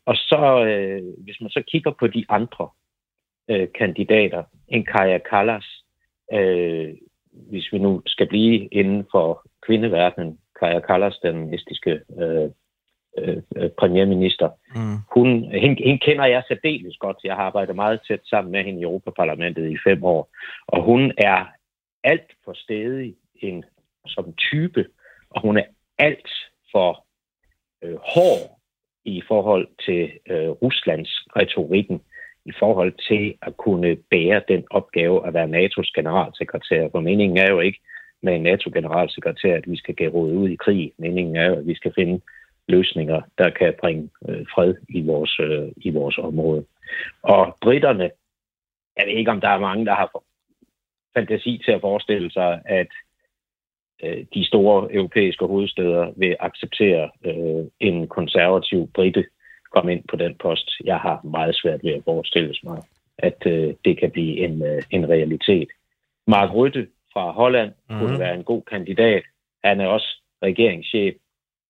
[0.06, 2.68] Og så, øh, hvis man så kigger på de andre
[3.48, 5.84] øh, kandidater, en Kaja Kallas,
[6.32, 6.94] øh,
[7.32, 12.50] hvis vi nu skal blive inden for kvindeverdenen, Kaja Kallas, den estiske øh,
[13.18, 14.48] øh, premierminister.
[14.74, 14.98] Mm.
[15.14, 17.16] Hun, hende, hende kender jeg særdeles godt.
[17.24, 20.30] Jeg har arbejdet meget tæt sammen med hende i Europaparlamentet i fem år.
[20.66, 21.46] Og hun er
[22.04, 23.64] alt for stedig en,
[24.06, 24.86] som type,
[25.30, 25.64] og hun er
[25.98, 26.28] alt
[26.72, 27.04] for
[27.82, 28.58] øh, hård
[29.04, 32.02] i forhold til øh, Ruslands retorikken,
[32.45, 36.88] i forhold til at kunne bære den opgave at være NATO's generalsekretær.
[36.90, 37.80] For meningen er jo ikke
[38.22, 40.93] med en NATO-generalsekretær, at vi skal gå ud i krig.
[40.99, 42.20] Meningen er jo, at vi skal finde
[42.68, 46.64] løsninger, der kan bringe øh, fred i vores, øh, i vores område.
[47.22, 48.11] Og britterne,
[48.97, 50.22] jeg ved ikke, om der er mange, der har
[51.14, 52.90] fantasi til at forestille sig, at
[54.05, 59.24] øh, de store europæiske hovedsteder vil acceptere øh, en konservativ britte
[59.74, 60.70] komme ind på den post.
[60.84, 62.82] Jeg har meget svært ved at forestille mig,
[63.18, 65.68] at øh, det kan blive en, øh, en realitet.
[66.26, 67.98] Mark Rutte fra Holland mm.
[67.98, 69.22] kunne være en god kandidat.
[69.64, 70.08] Han er også
[70.42, 71.14] regeringschef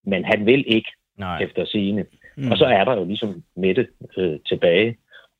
[0.04, 1.42] men han vil ikke Nej.
[1.42, 2.06] efter sine.
[2.36, 2.50] Mm.
[2.50, 4.98] Og så er der jo ligesom Mette øh, tilbage,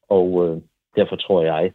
[0.09, 0.63] og øh,
[0.97, 1.73] derfor tror jeg,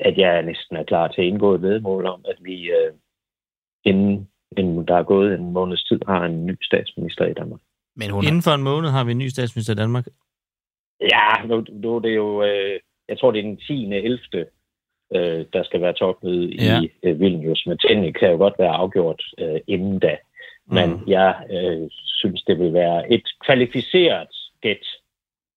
[0.00, 2.92] at jeg næsten er klar til at indgå et vedmål om, at vi øh,
[3.84, 7.60] inden, inden der er gået en måneds tid, har en ny statsminister i Danmark.
[8.00, 8.24] Men hun...
[8.24, 10.06] Inden for en måned har vi en ny statsminister i Danmark?
[11.00, 13.94] Ja, nu, nu er det jo, øh, jeg tror det er den 10.
[13.94, 14.18] 11.
[15.16, 16.80] Øh, der skal være topmøde ja.
[16.82, 20.16] i øh, Vilnius, men tingene kan jo godt være afgjort øh, inden da.
[20.66, 21.02] Men mm.
[21.06, 21.88] jeg øh,
[22.20, 24.28] synes, det vil være et kvalificeret
[24.60, 24.86] gæt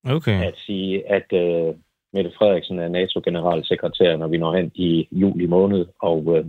[0.03, 0.43] okay.
[0.43, 1.75] at sige, at øh,
[2.13, 6.45] Mette Frederiksen er NATO-generalsekretær, når vi når hen i juli måned, og øh,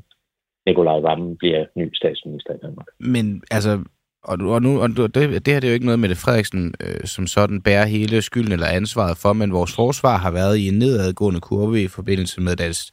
[0.66, 2.86] Nikolaj Vammen bliver ny statsminister i Danmark.
[3.00, 3.84] Men altså,
[4.24, 7.04] og, og, nu, og det, det her det er jo ikke noget, Mette Frederiksen øh,
[7.04, 10.78] som sådan bærer hele skylden eller ansvaret for, men vores forsvar har været i en
[10.78, 12.90] nedadgående kurve i forbindelse med dets,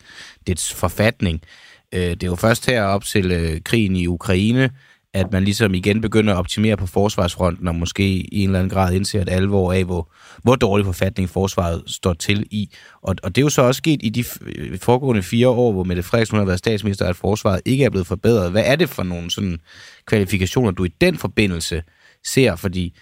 [0.47, 1.41] dets forfatning.
[1.93, 4.69] Øh, det er jo først her op til øh, krigen i Ukraine,
[5.13, 8.69] at man ligesom igen begynder at optimere på forsvarsfronten, og måske i en eller anden
[8.69, 10.11] grad indser et alvor af, hvor,
[10.43, 12.69] hvor dårlig forfatning forsvaret står til i.
[13.01, 15.83] Og, og det er jo så også sket i de øh, foregående fire år, hvor
[15.83, 18.51] Mette Frederiksen har været statsminister, at forsvaret ikke er blevet forbedret.
[18.51, 19.59] Hvad er det for nogle sådan
[20.05, 21.83] kvalifikationer, du i den forbindelse
[22.25, 22.55] ser?
[22.55, 22.97] Fordi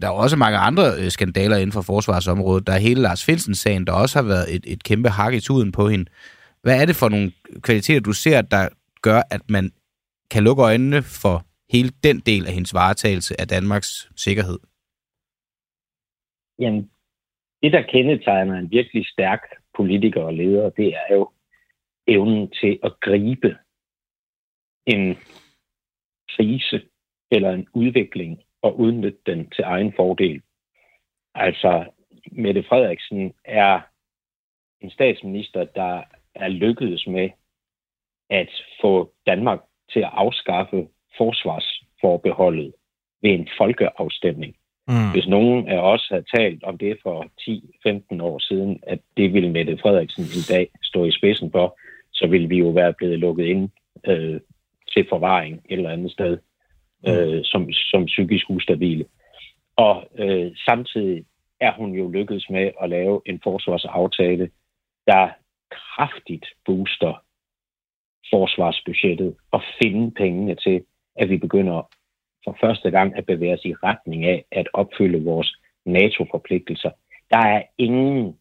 [0.00, 2.66] der er også mange andre øh, skandaler inden for forsvarsområdet.
[2.66, 5.72] Der er hele Lars Finsen-sagen, der også har været et, et kæmpe hak i tuden
[5.72, 6.04] på hende.
[6.62, 8.68] Hvad er det for nogle kvaliteter, du ser, der
[9.02, 9.70] gør, at man
[10.34, 11.36] kan lukke øjnene for
[11.74, 14.58] hele den del af hendes varetagelse af Danmarks sikkerhed?
[16.58, 16.90] Jamen,
[17.62, 19.42] det der kendetegner en virkelig stærk
[19.76, 21.30] politiker og leder, det er jo
[22.06, 23.50] evnen til at gribe
[24.86, 25.14] en
[26.36, 26.78] krise
[27.30, 30.42] eller en udvikling og udnytte den til egen fordel.
[31.34, 31.90] Altså,
[32.32, 33.80] Mette Frederiksen er
[34.80, 36.02] en statsminister, der
[36.34, 37.30] er lykkedes med
[38.30, 39.60] at få Danmark
[39.92, 42.72] til at afskaffe forsvarsforbeholdet
[43.22, 44.56] ved en folkeafstemning.
[44.88, 45.10] Mm.
[45.12, 47.26] Hvis nogen af os havde talt om det for
[48.18, 51.78] 10-15 år siden, at det ville Mette Frederiksen i dag stå i spidsen for,
[52.12, 53.70] så ville vi jo være blevet lukket ind
[54.06, 54.40] øh,
[54.92, 56.38] til forvaring et eller andet sted
[57.06, 57.12] mm.
[57.12, 59.04] øh, som, som psykisk ustabile.
[59.76, 61.24] Og øh, samtidig
[61.60, 64.50] er hun jo lykkedes med at lave en forsvarsaftale,
[65.06, 65.28] der
[65.70, 67.22] kraftigt booster
[68.32, 70.84] forsvarsbudgettet og finde pengene til,
[71.16, 71.90] at vi begynder
[72.44, 75.56] for første gang at bevæge os i retning af at opfylde vores
[75.86, 76.90] NATO-forpligtelser.
[77.30, 78.38] Der er ingen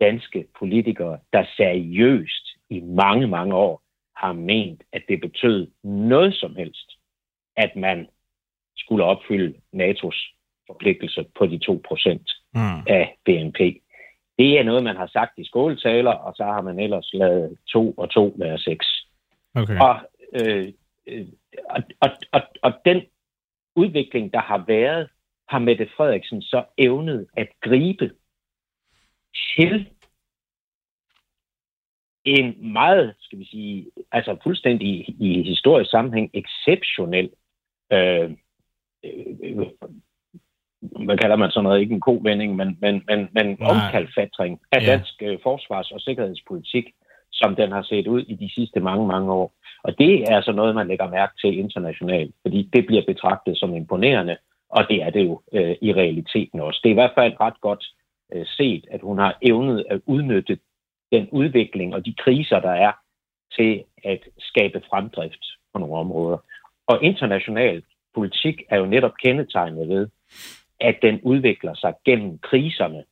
[0.00, 3.82] danske politikere, der seriøst i mange, mange år
[4.16, 6.90] har ment, at det betød noget som helst,
[7.56, 8.08] at man
[8.76, 10.34] skulle opfylde NATO's
[10.66, 12.80] forpligtelser på de 2 procent mm.
[12.86, 13.60] af BNP.
[14.38, 17.92] Det er noget, man har sagt i skoletaler, og så har man ellers lavet to
[17.92, 18.86] og to være seks.
[19.54, 19.78] Okay.
[19.80, 20.00] Og,
[20.32, 20.72] øh,
[21.06, 21.26] øh,
[21.70, 23.02] og, og, og, og den
[23.76, 25.08] udvikling, der har været,
[25.48, 28.10] har Mette Frederiksen så evnet at gribe
[29.56, 29.88] til
[32.24, 37.30] en meget, skal vi sige, altså fuldstændig i historisk sammenhæng exceptionel
[37.92, 38.30] øh,
[39.04, 39.66] øh,
[40.80, 44.86] hvad kalder man sådan noget, ikke en kovending, men, men, men, men omkalfatring af ja.
[44.86, 46.84] dansk øh, forsvars- og sikkerhedspolitik,
[47.32, 49.52] som den har set ud i de sidste mange, mange år.
[49.84, 53.58] Og det er så altså noget, man lægger mærke til internationalt, fordi det bliver betragtet
[53.58, 54.36] som imponerende,
[54.70, 56.80] og det er det jo øh, i realiteten også.
[56.82, 57.84] Det er i hvert fald ret godt
[58.32, 60.58] øh, set, at hun har evnet at udnytte
[61.12, 62.92] den udvikling og de kriser, der er,
[63.56, 66.38] til at skabe fremdrift på nogle områder.
[66.86, 67.82] Og international
[68.14, 70.08] politik er jo netop kendetegnet ved,
[70.80, 73.02] at den udvikler sig gennem kriserne,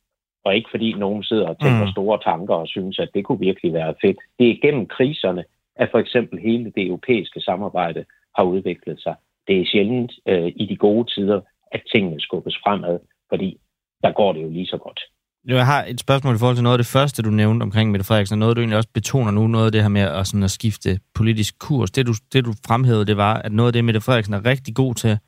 [0.44, 1.90] og ikke fordi nogen sidder og tænker mm.
[1.90, 4.18] store tanker og synes, at det kunne virkelig være fedt.
[4.38, 5.44] Det er gennem kriserne,
[5.76, 8.04] at for eksempel hele det europæiske samarbejde
[8.36, 9.14] har udviklet sig.
[9.48, 11.40] Det er sjældent øh, i de gode tider,
[11.72, 12.98] at tingene skubbes fremad,
[13.28, 13.58] fordi
[14.02, 15.00] der går det jo lige så godt.
[15.46, 18.06] Jeg har et spørgsmål i forhold til noget af det første, du nævnte omkring Mette
[18.06, 20.50] Frederiksen, noget du egentlig også betoner nu, noget af det her med at, sådan at
[20.50, 21.90] skifte politisk kurs.
[21.90, 24.74] Det du, det du fremhævede, det var, at noget af det, Mette Frederiksen er rigtig
[24.74, 25.18] god til,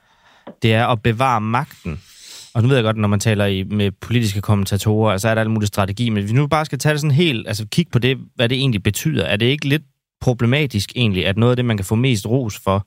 [0.63, 2.01] det er at bevare magten.
[2.55, 5.41] Og nu ved jeg godt, når man taler i, med politiske kommentatorer, altså er der
[5.41, 7.91] alt muligt strategi, men hvis vi nu bare skal tage det sådan helt, altså kigge
[7.91, 9.83] på det, hvad det egentlig betyder, er det ikke lidt
[10.21, 12.87] problematisk egentlig, at noget af det, man kan få mest ros for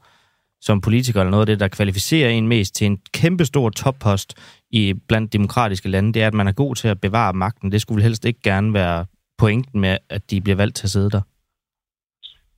[0.61, 4.33] som politiker, eller noget af det, der kvalificerer en mest til en kæmpestor toppost
[4.71, 7.71] i blandt demokratiske lande, det er, at man er god til at bevare magten.
[7.71, 9.05] Det skulle vel helst ikke gerne være
[9.37, 11.21] pointen med, at de bliver valgt til at sidde der.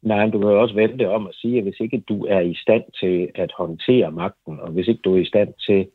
[0.01, 2.55] Nej, du kan jo også vente om at sige, at hvis ikke du er i
[2.55, 5.87] stand til at håndtere magten, og hvis ikke du er i stand til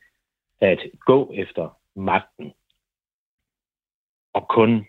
[0.61, 2.53] at gå efter magten,
[4.35, 4.87] og kun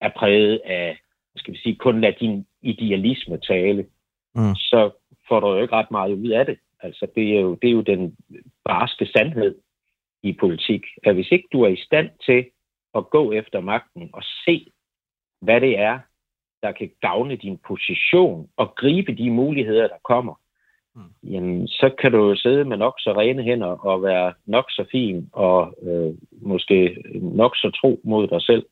[0.00, 0.98] er præget af,
[1.36, 3.82] skal vi sige, kun lade din idealisme tale,
[4.34, 4.54] mm.
[4.54, 4.90] så
[5.28, 6.58] får du jo ikke ret meget ud af det.
[6.80, 8.16] Altså, det er jo, det er jo den
[8.64, 9.58] barske sandhed
[10.22, 12.50] i politik, at hvis ikke du er i stand til
[12.94, 14.70] at gå efter magten og se,
[15.40, 15.98] hvad det er,
[16.62, 20.34] der kan gavne din position og gribe de muligheder, der kommer,
[20.94, 21.30] mm.
[21.30, 24.84] jamen, så kan du jo sidde med nok så rene hænder og være nok så
[24.92, 28.66] fin og øh, måske nok så tro mod dig selv.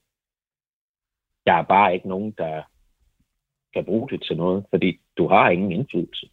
[1.46, 2.62] Der er bare ikke nogen, der
[3.74, 6.28] kan bruge det til noget, fordi du har ingen indflydelse.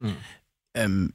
[0.00, 0.08] Mm.
[0.84, 1.14] Um,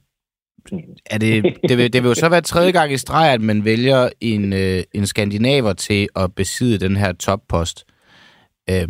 [1.10, 3.64] er det, det, vil, det vil jo så være tredje gang i streg, at man
[3.64, 7.86] vælger en, øh, en skandinaver til at besidde den her toppost.
[8.70, 8.88] Øh,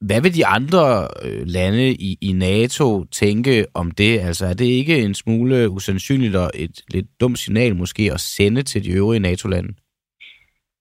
[0.00, 4.20] hvad vil de andre øh, lande i, i NATO tænke om det?
[4.20, 8.62] Altså, er det ikke en smule usandsynligt og et lidt dumt signal måske at sende
[8.62, 9.74] til de øvrige NATO-lande?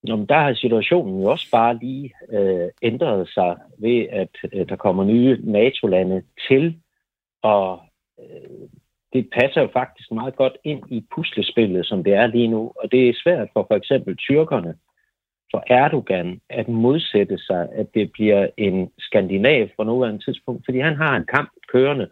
[0.04, 4.70] Nå, men der har situationen jo også bare lige øh, ændret sig ved, at øh,
[4.70, 6.76] der kommer nye NATO-lande til,
[7.44, 7.80] og
[8.20, 8.68] øh,
[9.14, 12.72] det passer jo faktisk meget godt ind i puslespillet, som det er lige nu.
[12.76, 14.76] Og det er svært for for eksempel tyrkerne,
[15.52, 20.96] for Erdogan, at modsætte sig, at det bliver en skandinav på nuværende tidspunkt, fordi han
[20.96, 22.10] har en kamp kørende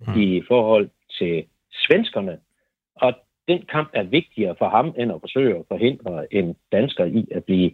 [0.00, 0.20] mm.
[0.20, 2.38] i forhold til svenskerne.
[2.94, 3.12] Og
[3.48, 7.44] den kamp er vigtigere for ham, end at forsøge at forhindre en dansker i at
[7.44, 7.70] blive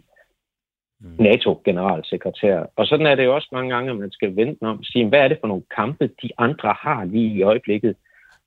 [0.99, 1.15] mm.
[1.19, 2.65] NATO-generalsekretær.
[2.75, 5.07] Og sådan er det jo også mange gange, at man skal vente om og sige,
[5.07, 7.95] hvad er det for nogle kampe, de andre har lige i øjeblikket.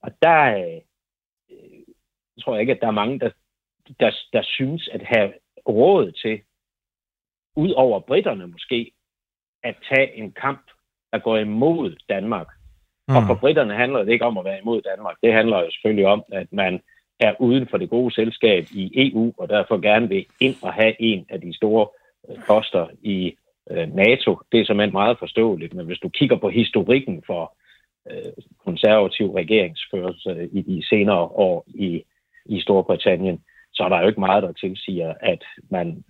[0.03, 0.81] Og der øh,
[2.41, 3.31] tror jeg ikke, at der er mange, der,
[4.01, 5.33] der, der synes at have
[5.69, 6.41] råd til
[7.57, 8.93] ud over britterne måske,
[9.63, 10.63] at tage en kamp,
[11.13, 12.47] der går imod Danmark.
[13.09, 13.17] Mm.
[13.17, 15.17] Og for britterne handler det ikke om at være imod Danmark.
[15.23, 16.81] Det handler jo selvfølgelig om, at man
[17.21, 20.95] er uden for det gode selskab i EU, og derfor gerne vil ind og have
[20.99, 21.87] en af de store
[22.29, 23.37] øh, poster i
[23.71, 24.39] øh, NATO.
[24.53, 27.57] Det er simpelthen meget forståeligt, men hvis du kigger på historikken for
[28.11, 28.33] øh,
[28.65, 32.05] konservativ regeringsførelse i de senere år i,
[32.47, 33.45] i Storbritannien,
[33.75, 36.05] så er der jo ikke meget, der tilsiger, at man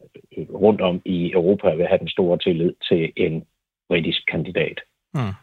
[0.64, 3.44] rundt om i Europa vil have den store tillid til en
[3.88, 4.80] britisk kandidat.
[5.14, 5.34] Mm.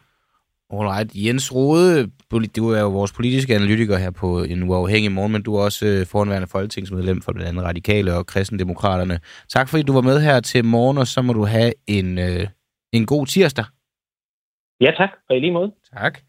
[0.73, 1.11] Alright.
[1.15, 2.11] Jens Rode,
[2.55, 5.85] du er jo vores politiske analytiker her på en uafhængig morgen, men du er også
[5.85, 9.19] øh, foranværende folketingsmedlem for blandt andet Radikale og Kristendemokraterne.
[9.49, 12.47] Tak fordi du var med her til morgen, og så må du have en, øh,
[12.93, 13.65] en god tirsdag.
[14.81, 15.09] Ja, tak.
[15.29, 15.71] Og i lige måde.
[15.97, 16.19] Tak.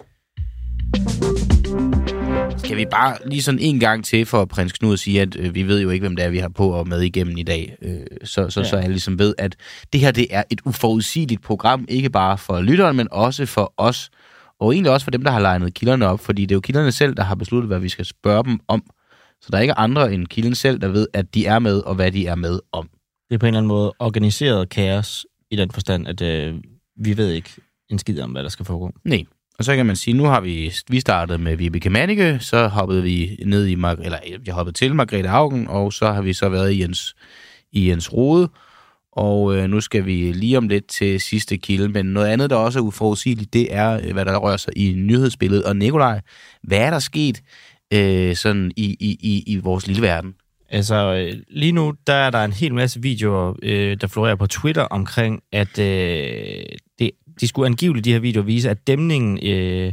[2.65, 5.55] Skal vi bare lige sådan en gang til for prins Knud at sige, at øh,
[5.55, 7.77] vi ved jo ikke, hvem det er, vi har på og med igennem i dag.
[7.83, 8.67] Øh, så, så, ja.
[8.67, 9.57] så alle ligesom ved, at
[9.93, 14.11] det her det er et uforudsigeligt program, ikke bare for lytteren, men også for os,
[14.61, 16.93] og egentlig også for dem, der har legnet kilderne op, fordi det er jo kilderne
[16.93, 18.83] selv, der har besluttet, hvad vi skal spørge dem om.
[19.41, 21.95] Så der er ikke andre end kilden selv, der ved, at de er med, og
[21.95, 22.89] hvad de er med om.
[23.29, 26.55] Det er på en eller anden måde organiseret kaos i den forstand, at øh,
[26.97, 27.51] vi ved ikke
[27.89, 28.93] en skid om, hvad der skal foregå.
[29.05, 29.25] Nej.
[29.63, 33.03] Og så kan man sige, nu har vi, vi startet med Vibeke Manike, så hoppede
[33.03, 36.49] vi ned i, Mar- eller jeg hoppede til Margrethe Augen, og så har vi så
[36.49, 37.15] været i Jens,
[37.73, 38.49] i Jens Rode,
[39.13, 42.57] og øh, nu skal vi lige om lidt til sidste kilde, men noget andet, der
[42.57, 45.65] også er uforudsigeligt, det er, øh, hvad der rører sig i nyhedsbilledet.
[45.65, 46.21] Og Nikolaj,
[46.63, 47.43] hvad er der sket
[47.93, 50.35] øh, sådan i, i, i, i vores lille verden?
[50.69, 54.47] Altså, øh, lige nu, der er der en hel masse videoer, øh, der florerer på
[54.47, 56.65] Twitter omkring, at øh,
[56.99, 57.11] det,
[57.41, 59.47] de skulle angiveligt, de her videoer, vise, at dæmningen...
[59.47, 59.93] Øh,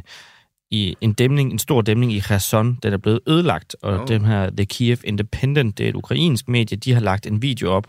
[0.72, 4.08] i en dæmning, en stor dæmning i Kherson, den er blevet ødelagt, og oh.
[4.08, 7.72] dem her The Kiev Independent, det er et ukrainsk medie, de har lagt en video
[7.72, 7.88] op,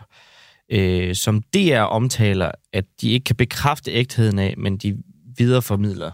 [0.69, 4.97] øh, som DR omtaler, at de ikke kan bekræfte ægtheden af, men de
[5.37, 6.11] videreformidler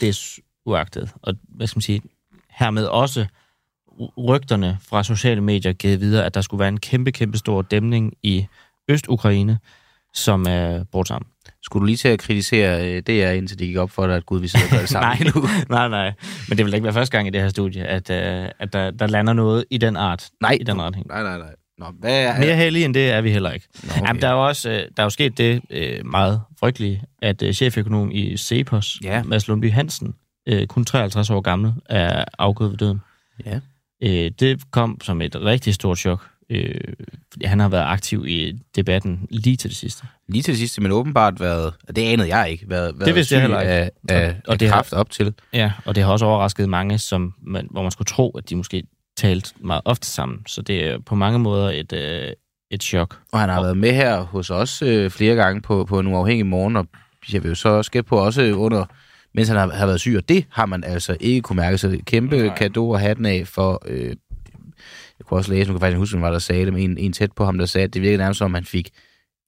[0.00, 1.12] det uagtet.
[1.22, 2.02] Og hvad skal man sige,
[2.50, 3.26] hermed også
[4.18, 8.14] rygterne fra sociale medier givet videre, at der skulle være en kæmpe, kæmpe stor dæmning
[8.22, 8.46] i
[8.88, 9.58] Øst-Ukraine,
[10.14, 11.29] som er brugt sammen.
[11.62, 14.26] Skulle du lige til at kritisere øh, DR, indtil det gik op for dig, at
[14.26, 15.48] Gud, vi sidder og gør det sammen nej, nu?
[15.76, 16.12] nej, nej.
[16.48, 18.90] Men det vil ikke være første gang i det her studie, at, uh, at der,
[18.90, 20.28] der lander noget i den art.
[20.40, 21.06] Nej, i den retning.
[21.08, 21.54] nej, nej, nej.
[21.78, 22.38] Nå, hvad er...
[22.40, 23.66] Mere heldige end det er vi heller ikke.
[23.82, 24.06] Nå, okay.
[24.06, 25.62] Jamen, der er jo også øh, der er jo sket det
[26.04, 29.22] meget frygtelige, at cheføkonom i Cepos, Ja.
[29.22, 30.14] Mads Lundby Hansen,
[30.68, 33.00] kun 53 år gammel, er afgået ved døden.
[33.46, 33.60] Ja.
[34.30, 36.74] Det kom som et rigtig stort chok, øh,
[37.44, 40.04] han har været aktiv i debatten lige til det sidste.
[40.28, 43.14] Lige til det sidste, men åbenbart været, og det anede jeg ikke, været, været Det
[43.14, 43.72] vidste jeg heller ikke.
[43.72, 45.34] af, af, Og- og af det har- kraft op til.
[45.52, 48.56] Ja, og det har også overrasket mange, som man, hvor man skulle tro, at de
[48.56, 48.82] måske
[49.16, 50.38] talte meget ofte sammen.
[50.46, 52.28] Så det er på mange måder et, øh,
[52.70, 53.18] et chok.
[53.32, 56.46] Og han har været med her hos os øh, flere gange på, på en uafhængig
[56.46, 56.86] morgen, og
[57.32, 58.84] jeg vil jo så også gætte på også under,
[59.34, 61.78] mens han har, har været syg, og det har man altså ikke kunne mærke.
[61.78, 62.36] Så kæmpe.
[62.46, 62.56] Nej.
[62.56, 63.82] kado og hatten af for...
[63.86, 64.16] Øh,
[65.20, 66.98] jeg kunne også læse, nu kan faktisk huske, hvem var der sagde det, men en,
[66.98, 68.90] en tæt på ham, der sagde, at det virkede nærmest som, om han fik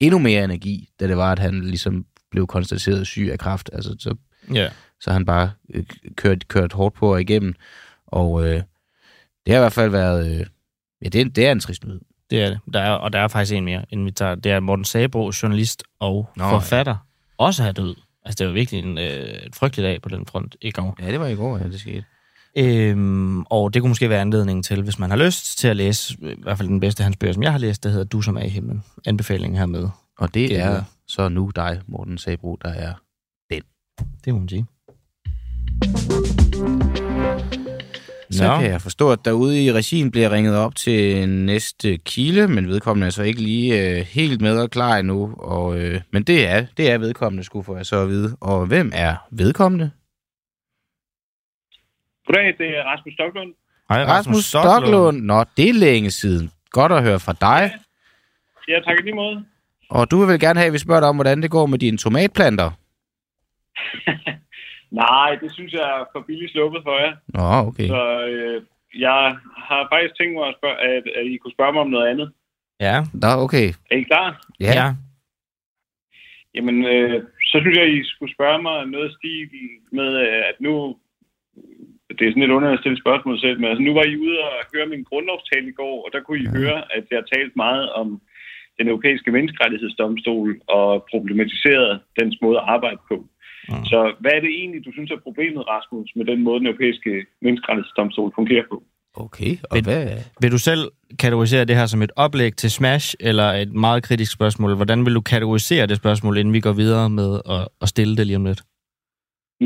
[0.00, 3.70] endnu mere energi, da det var, at han ligesom blev konstateret syg af kræft.
[3.72, 4.14] Altså, så,
[4.54, 4.68] Ja.
[5.00, 5.84] så han bare øh,
[6.16, 7.54] kørt, kørt hårdt på og igennem.
[8.06, 8.54] Og øh,
[9.46, 10.40] det har i hvert fald været...
[10.40, 10.46] Øh,
[11.04, 12.00] ja, det, er- det er en trist nyhed.
[12.30, 12.58] Det er det.
[12.72, 14.34] Der er, og der er faktisk en mere, inden vi tager.
[14.34, 17.44] Det er Morten Sabro, journalist og Nå, forfatter, ja.
[17.44, 17.94] også er død.
[18.24, 20.96] Altså, det var virkelig en, øh, et frygteligt dag på den front i går.
[21.00, 22.04] Ja, det var i går, ja, det skete.
[22.56, 26.16] Øhm, og det kunne måske være anledningen til, hvis man har lyst til at læse,
[26.22, 28.22] øh, i hvert fald den bedste hans bøger, som jeg har læst, der hedder Du
[28.22, 28.84] som er i himlen.
[29.06, 29.88] Anbefalingen her med.
[30.18, 32.94] Og det Det er så nu dig, Morten Sabro, der er...
[34.24, 34.66] Det må man sige.
[38.30, 38.58] Så Nå.
[38.58, 43.06] kan jeg forstå, at derude i regien bliver ringet op til næste kilde, men vedkommende
[43.06, 45.34] er så ikke lige øh, helt med og klar endnu.
[45.38, 48.36] Og, øh, men det er, det er vedkommende, skulle få jeg så at vide.
[48.40, 49.90] Og hvem er vedkommende?
[52.32, 53.54] Goddag, det er Rasmus Stoklund.
[53.90, 55.18] Hej, Rasmus Stoklund.
[55.30, 56.50] Nå, det er længe siden.
[56.70, 57.62] Godt at høre fra dig.
[58.68, 59.44] Ja, tak i lige måde.
[59.90, 61.78] Og du vil vel gerne have, at vi spørger dig om, hvordan det går med
[61.78, 62.70] dine tomatplanter?
[65.02, 67.14] Nej, det synes jeg er for billigt sluppet for jer.
[67.36, 67.86] Nå, okay.
[67.86, 68.62] Så øh,
[69.06, 69.36] jeg
[69.68, 72.32] har faktisk tænkt mig, at, spørge, at, at I kunne spørge mig om noget andet.
[72.80, 72.96] Ja.
[73.22, 73.68] Nå, okay.
[73.90, 74.46] Er I klar?
[74.60, 74.72] Ja.
[74.80, 74.88] ja.
[76.54, 79.48] Jamen, øh, så synes jeg, I skulle spørge mig noget i stil
[79.92, 80.10] med,
[80.50, 80.96] at nu...
[82.16, 84.38] Det er sådan lidt underligt at stille spørgsmål selv, men altså, nu var I ude
[84.46, 86.50] og høre min grundlovstale i går, og der kunne I Ja.
[86.52, 86.58] ja.
[86.58, 88.08] høre, at jeg talte meget om
[88.78, 90.48] den europæiske menneskerettighedsdomstol
[90.78, 91.90] og problematiseret
[92.20, 93.16] dens måde at arbejde på.
[93.68, 93.84] Mm.
[93.92, 97.12] Så hvad er det egentlig, du synes er problemet, Rasmus, med den måde, den europæiske
[97.44, 98.82] menneskerettighedsdomstol fungerer på?
[99.16, 100.06] Okay, og Vil- hvad...
[100.42, 100.82] Vil du selv
[101.18, 104.76] kategorisere det her som et oplæg til Smash, eller et meget kritisk spørgsmål?
[104.76, 108.26] Hvordan vil du kategorisere det spørgsmål, inden vi går videre med at, at stille det
[108.26, 108.62] lige om lidt?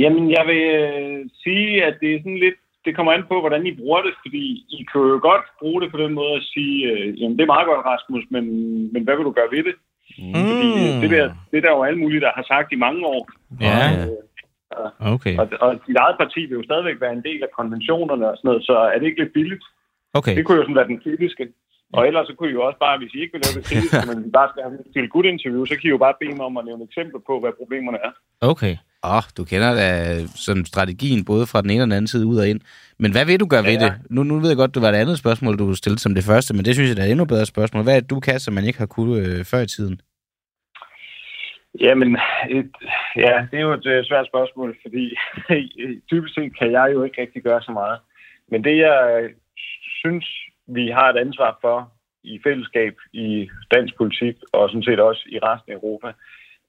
[0.03, 3.67] Jamen, jeg vil øh, sige, at det er sådan lidt, det kommer an på, hvordan
[3.67, 4.45] I bruger det, fordi
[4.79, 7.55] I kan jo godt bruge det på den måde at sige, øh, jamen det er
[7.55, 8.45] meget godt, Rasmus, men,
[8.93, 9.77] men hvad vil du gøre ved det?
[10.51, 13.07] Fordi øh, det, der, det er der jo alle mulige, der har sagt i mange
[13.07, 13.23] år.
[13.61, 13.77] Ja,
[14.71, 15.37] Og, okay.
[15.39, 18.49] og, og dit eget parti vil jo stadigvæk være en del af konventionerne og sådan
[18.49, 19.65] noget, så er det ikke lidt billigt?
[20.19, 21.49] Okay, Det kunne jo sådan være den kritiske.
[21.93, 24.07] Og ellers så kunne I jo også bare, hvis I ikke vil lave det kritiske,
[24.11, 26.57] men bare skal have et godt interview, så kan I jo bare bede mig om
[26.57, 28.13] at nævne eksempler på, hvad problemerne er.
[28.53, 28.75] okay.
[29.05, 32.27] Åh, oh, du kender da sådan strategien både fra den ene og den anden side
[32.27, 32.61] ud og ind.
[32.99, 33.85] Men hvad vil du gøre ved Ja.
[33.85, 33.93] det?
[34.11, 36.55] Nu, nu ved jeg godt, det var et andet spørgsmål, du stillede som det første,
[36.55, 37.83] men det synes jeg da er et endnu bedre spørgsmål.
[37.83, 40.01] Hvad er det, du kan, som man ikke har kunnet øh, før i tiden?
[41.81, 42.19] Jamen,
[42.51, 42.71] et,
[43.17, 45.15] ja, det er jo et øh, svært spørgsmål, fordi
[46.11, 47.99] dybest set kan jeg jo ikke rigtig gøre så meget.
[48.51, 49.31] Men det, jeg
[50.01, 50.27] synes,
[50.67, 51.93] vi har et ansvar for
[52.25, 56.13] i fællesskab i dansk politik, og sådan set også i resten af Europa,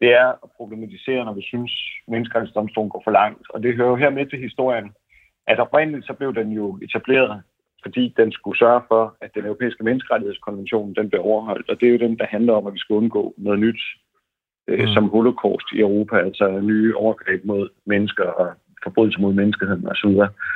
[0.01, 1.71] det er at problematisere, når vi synes,
[2.07, 3.45] menneskerettighedsdomstolen går for langt.
[3.49, 4.91] Og det hører jo her med til historien,
[5.47, 7.41] at oprindeligt så blev den jo etableret,
[7.81, 11.69] fordi den skulle sørge for, at den europæiske menneskerettighedskonvention den blev overholdt.
[11.69, 13.81] Og det er jo den, der handler om, at vi skal undgå noget nyt
[14.67, 14.87] øh, Mm.
[14.87, 20.09] som holocaust i Europa, altså nye overgreb mod mennesker og forbrydelser mod menneskeheden osv.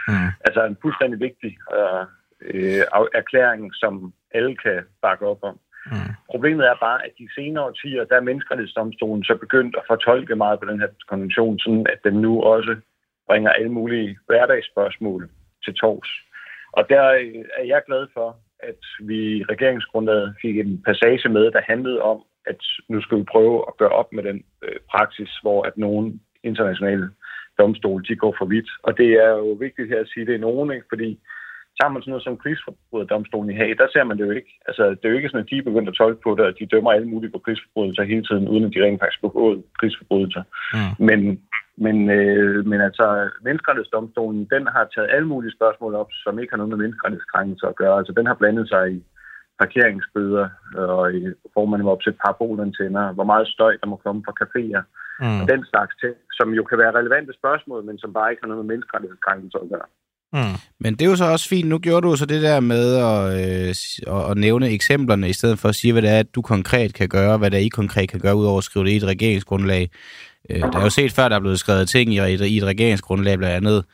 [0.08, 0.30] Mm.
[0.46, 2.06] Altså en fuldstændig vigtig øh,
[2.42, 2.82] øh,
[3.14, 5.60] erklæring, som alle kan bakke op om.
[5.86, 6.14] Mm.
[6.32, 10.60] Problemet er bare, at de senere årtier, der er menneskerettighedsdomstolen så begyndt at fortolke meget
[10.60, 12.76] på den her konvention, sådan at den nu også
[13.28, 15.30] bringer alle mulige hverdagsspørgsmål
[15.64, 16.10] til tors.
[16.72, 21.52] Og der øh, er jeg glad for, at vi i regeringsgrundlaget fik en passage med,
[21.52, 25.32] der handlede om, at nu skal vi prøve at gøre op med den øh, praksis,
[25.42, 27.10] hvor at nogle internationale
[27.58, 28.70] domstole, de går for vidt.
[28.84, 30.86] Og det er jo vigtigt her at sige, at det er nogen, ikke?
[30.90, 31.20] fordi
[31.80, 34.52] tager man sådan noget som krigsforbryderdomstolen i Haag, der ser man det jo ikke.
[34.68, 36.54] Altså, det er jo ikke sådan, at de er begyndt at tolke på det, og
[36.60, 40.44] de dømmer alle mulige på krigsforbrydelser hele tiden, uden at de rent faktisk begået krigsforbrydelser.
[40.76, 41.06] Mm.
[41.08, 41.20] Men,
[41.86, 43.06] men, øh, men altså,
[43.48, 47.80] menneskerettighedsdomstolen, den har taget alle mulige spørgsmål op, som ikke har noget med menneskerettighedskrænkelser at
[47.82, 47.98] gøre.
[47.98, 49.04] Altså, den har blandet sig i
[49.60, 51.22] parkeringsbøder, og i,
[51.54, 54.84] hvor man må opsætte parabolantenner, hvor meget støj, der må komme fra caféer,
[55.24, 55.42] Mm.
[55.42, 58.52] og den slags ting, som jo kan være relevante spørgsmål, men som bare ikke har
[58.52, 59.88] noget med menneskerettighedskrænkelser at gøre.
[60.34, 60.40] Mm.
[60.80, 61.70] Men det er jo så også fint.
[61.70, 63.76] Nu gjorde du så det der med at, øh,
[64.18, 66.94] at, at nævne eksemplerne, i stedet for at sige, hvad det er, at du konkret
[66.94, 69.04] kan gøre, hvad det er, I konkret kan gøre, udover at skrive det i et
[69.04, 69.90] regeringsgrundlag.
[70.50, 72.64] Øh, der er jo set før, der er blevet skrevet ting i et, i et
[72.64, 73.86] regeringsgrundlag, blandt andet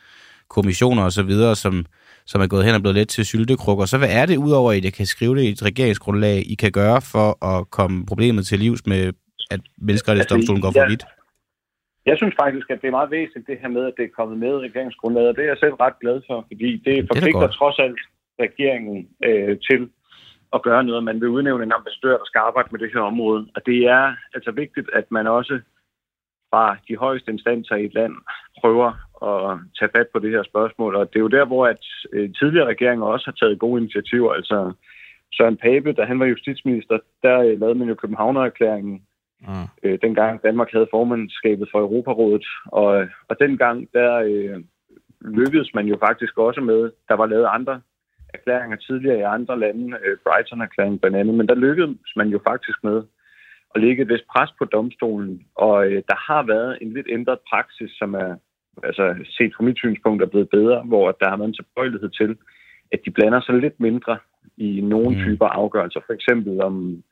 [0.50, 1.86] kommissioner og så videre, som,
[2.26, 3.86] som er gået hen og blevet lidt til syltekrukker.
[3.86, 6.72] Så hvad er det, udover at I kan skrive det i et regeringsgrundlag, I kan
[6.72, 9.12] gøre for at komme problemet til livs med,
[9.50, 10.88] at menneskerettighedsdomstolen går for Ja.
[10.88, 11.04] vidt?
[12.08, 14.38] Jeg synes faktisk, at det er meget væsentligt det her med, at det er kommet
[14.38, 17.78] med i regeringsgrundlaget, og det er jeg selv ret glad for, fordi det forpligter trods
[17.78, 18.00] alt
[18.44, 19.90] regeringen øh, til
[20.52, 21.04] at gøre noget.
[21.04, 24.04] Man vil udnævne en ambassadør, der skal arbejde med det her område, og det er
[24.34, 25.60] altså vigtigt, at man også
[26.50, 28.14] fra de højeste instanser i et land
[28.60, 28.88] prøver
[29.30, 32.30] at tage fat på det her spørgsmål, og det er jo der, hvor at øh,
[32.34, 34.72] tidligere regeringer også har taget gode initiativer, altså
[35.32, 39.02] Søren Pape, da han var justitsminister, der øh, lavede man jo Københavnererklæringen,
[39.40, 39.66] Mm.
[39.82, 42.46] øh, dengang Danmark havde formandskabet for Europarådet.
[42.66, 44.58] Og, og dengang, der øh,
[45.20, 47.80] lykkedes man jo faktisk også med, der var lavet andre
[48.34, 52.84] erklæringer tidligere i andre lande, øh, Brighton-erklæringen blandt andet, men der lykkedes man jo faktisk
[52.84, 53.02] med
[53.74, 57.38] at lægge et vist pres på domstolen, og øh, der har været en lidt ændret
[57.50, 58.36] praksis, som er
[58.82, 62.36] altså set fra mit synspunkt er blevet bedre, hvor der har været en tilbøjelighed til,
[62.92, 64.18] at de blander sig lidt mindre
[64.56, 65.24] i nogle Mm.
[65.24, 66.00] typer afgørelser.
[66.06, 67.02] For eksempel om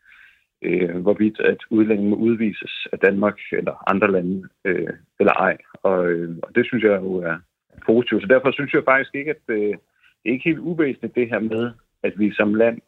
[0.63, 5.57] øh, hvorvidt at udlændinge må udvises af Danmark eller andre lande øh, eller ej.
[5.83, 7.37] Og, øh, og det synes jeg jo er
[7.87, 8.23] positivt.
[8.23, 9.75] Så derfor synes jeg faktisk ikke, at øh,
[10.21, 11.71] det er ikke helt uvæsentligt det her med,
[12.03, 12.79] at vi som land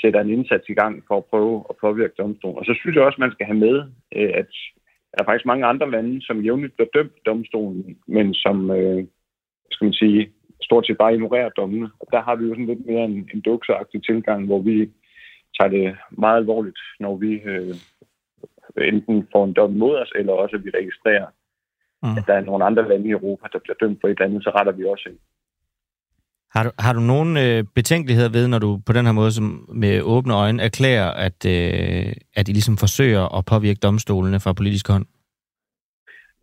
[0.00, 2.58] sætter en indsats i gang for at prøve at påvirke domstolen.
[2.58, 3.76] Og så synes jeg også, at man skal have med,
[4.16, 4.50] øh, at
[5.12, 9.04] der er faktisk mange andre lande, som jævnligt bliver dømt domstolen, men som, øh,
[9.70, 10.32] skal man sige,
[10.62, 11.90] stort set bare ignorerer dommene.
[12.00, 14.90] Og der har vi jo sådan lidt mere en, en dukseagtig tilgang, hvor vi
[15.58, 17.74] tager det meget alvorligt, når vi øh,
[18.92, 21.26] enten får en dom mod os, eller også at vi registrerer,
[22.04, 22.16] Mm.
[22.18, 24.42] at der er nogle andre lande i Europa, der bliver dømt for et eller andet,
[24.44, 25.18] så retter vi også ind.
[26.54, 29.66] Har du, har du nogen øh, betænkeligheder ved, når du på den her måde som
[29.68, 34.88] med åbne øjne erklærer, at, øh, at I ligesom forsøger at påvirke domstolene fra politisk
[34.88, 35.06] hånd?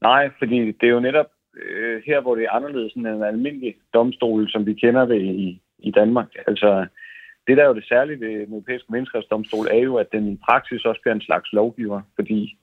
[0.02, 1.30] Nej, fordi det er jo netop
[1.64, 5.62] øh, her, hvor det er anderledes end en almindelig domstol, som vi kender det i,
[5.80, 6.28] i Danmark.
[6.48, 6.88] Altså,
[7.50, 10.40] det der er jo det særlige ved den europæiske menneskerettighedsdomstol, er jo, at den i
[10.48, 12.58] praksis også bliver en slags lovgiver, fordi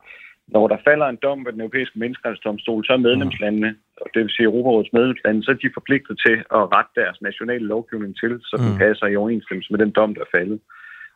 [0.48, 4.30] når der falder en dom ved den europæiske menneskerettighedsdomstol, så er medlemslandene, og det vil
[4.30, 8.56] sige Europarådets medlemslande, så er de forpligtet til at rette deres nationale lovgivning til, så
[8.56, 8.78] den Mm.
[8.78, 10.60] passer i overensstemmelse med den dom, der er faldet.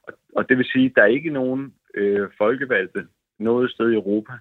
[0.07, 3.07] Og, og det vil sige, at der er ikke nogen øh, folkevalgte
[3.39, 4.33] noget sted i Europa,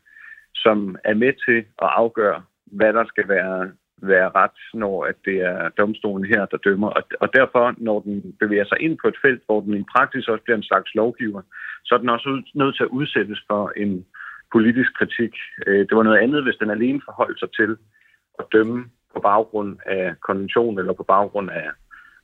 [0.55, 3.71] som er med til at afgøre, hvad der skal være,
[4.01, 6.89] være ret, når at det er domstolen her, der dømmer.
[6.89, 10.27] Og, og derfor, når den bevæger sig ind på et felt, hvor den i praksis
[10.27, 11.41] også bliver en slags lovgiver,
[11.85, 14.05] så er den også ud- nødt til at udsættes for en
[14.51, 15.33] politisk kritik.
[15.67, 17.77] Øh, Det var noget andet, hvis den alene forholdt sig til
[18.39, 21.69] at dømme på baggrund af konvention eller på baggrund af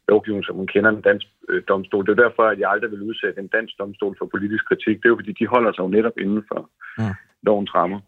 [0.10, 2.06] lovgivning, som man kender den danske øh, domstol.
[2.06, 4.96] Det er derfor, at jeg aldrig vil udsætte en dansk domstol for politisk kritik.
[4.98, 6.70] Det er jo, fordi de holder sig jo netop inden for
[7.00, 7.14] Ja.
[7.44, 8.00] lovens rammer.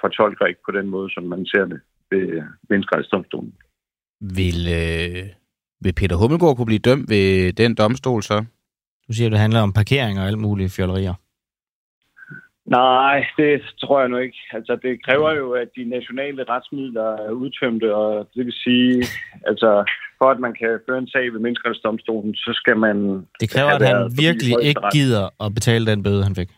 [0.00, 1.80] Fortolker ikke på den måde, som man ser det
[2.10, 3.52] ved menneskerettighedsdomstolen.
[4.20, 5.26] Vil, øh,
[5.84, 8.44] vil Peter Hummelgaard kunne blive dømt ved den domstol så?
[9.08, 11.14] Du siger, at det handler om parkering og alt mulige fjollerier.
[12.66, 14.38] Nej, det tror jeg nu ikke.
[14.52, 18.94] Altså, det kræver jo, at de nationale retsmidler er udtømte, og det vil sige,
[19.46, 19.70] altså,
[20.18, 22.96] for at man kan føre en sag ved menneskerettighedsdomstolen, så skal man...
[23.40, 26.50] Det kræver, at han virkelig ikke gider at betale den bøde, han fik.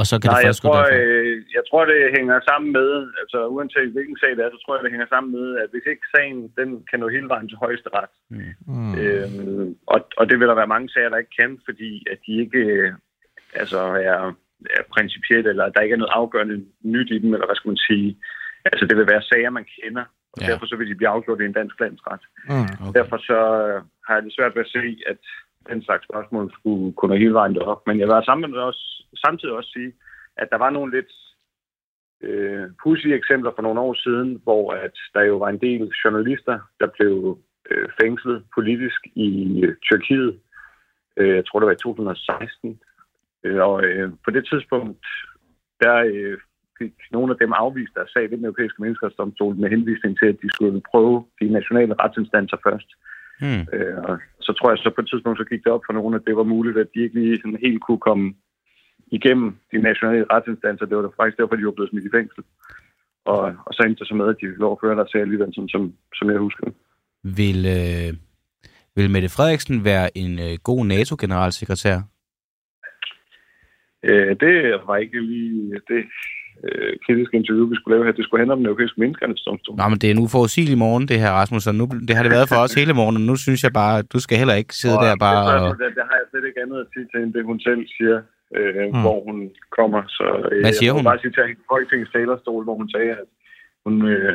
[0.00, 0.96] Og så kan Nej, det jeg først gå tror, derfra.
[0.96, 2.90] øh, jeg tror, det hænger sammen med,
[3.22, 5.86] altså uanset hvilken sag det er, så tror jeg, det hænger sammen med, at hvis
[5.92, 8.10] ikke sagen, den kan nå hele vejen til højesteret.
[8.30, 8.92] Mm.
[9.00, 9.28] Øh,
[9.92, 12.62] og, og det vil der være mange sager, der ikke kan, fordi at de ikke
[12.78, 12.92] øh,
[13.62, 13.80] altså
[14.10, 14.20] er,
[14.78, 16.56] er principielle, eller der ikke er noget afgørende
[16.94, 18.10] nyt i dem, eller hvad skal man sige.
[18.70, 20.46] Altså det vil være sager, man kender, og Ja.
[20.46, 20.50] ja.
[20.52, 22.22] derfor så vil de blive afgjort i en dansk landsret.
[22.48, 22.54] Mm.
[22.86, 22.94] Okay.
[22.98, 23.38] Derfor så
[23.68, 25.22] øh, har jeg det svært ved at se, at
[25.70, 27.86] den slags spørgsmål skulle kunne hele vejen derop.
[27.86, 29.92] Men jeg vil samtidig også, samtidig også sige,
[30.36, 31.12] at der var nogle lidt
[32.20, 36.58] øh, pudsige eksempler for nogle år siden, hvor at der jo var en del journalister,
[36.80, 37.38] der blev
[37.70, 40.40] øh, fængslet politisk i øh, Tyrkiet.
[41.16, 42.80] Øh, jeg tror, det var i 2016.
[43.44, 45.06] Øh, og øh, på det tidspunkt,
[45.80, 46.38] der øh,
[46.78, 50.38] fik nogle af dem afvist deres sag ved den europæiske menneskerettighedsdomstol med henvisning til, at
[50.42, 52.90] de skulle prøve de nationale retsinstanser først.
[53.40, 53.62] Hmm.
[53.72, 56.14] Øh, og så tror jeg, så på et tidspunkt så gik det op for nogen,
[56.14, 58.34] at det var muligt, at de ikke lige sådan helt kunne komme
[59.16, 60.86] igennem de nationale retsinstanser.
[60.86, 62.42] Det var da faktisk derfor, de var blevet smidt i fængsel.
[63.24, 65.20] Og, og så endte det så med, at de fik lov at føre deres sag
[65.20, 65.82] alligevel, sådan, som,
[66.18, 66.66] som jeg husker.
[67.40, 68.10] Vil, øh,
[68.96, 71.96] vil Mette Frederiksen være en øh, god NATO-generalsekretær?
[74.02, 74.54] Øh, det
[74.86, 76.04] var ikke lige det
[76.66, 78.12] øh, kritiske interview, vi skulle lave her.
[78.18, 79.74] Det skulle handle om den europæiske menneskerettighedsdomstol.
[79.80, 82.32] Nå, men det er en uforudsigelig morgen, det her, Rasmus, og nu, det har det
[82.36, 83.24] været for os hele morgenen.
[83.30, 85.68] Nu synes jeg bare, at du skal heller ikke sidde Og der bare det, og...
[85.68, 85.74] og...
[85.80, 88.16] det, det har jeg slet ikke andet at sige til, end det hun selv siger,
[88.58, 89.00] øh, Mm.
[89.04, 89.38] hvor hun
[89.78, 90.00] kommer.
[90.18, 91.04] Så, øh, Hvad siger jeg hun?
[91.10, 91.42] bare sige til
[91.72, 93.28] Folketingets talerstol, hvor hun sagde, at
[93.86, 94.34] hun øh,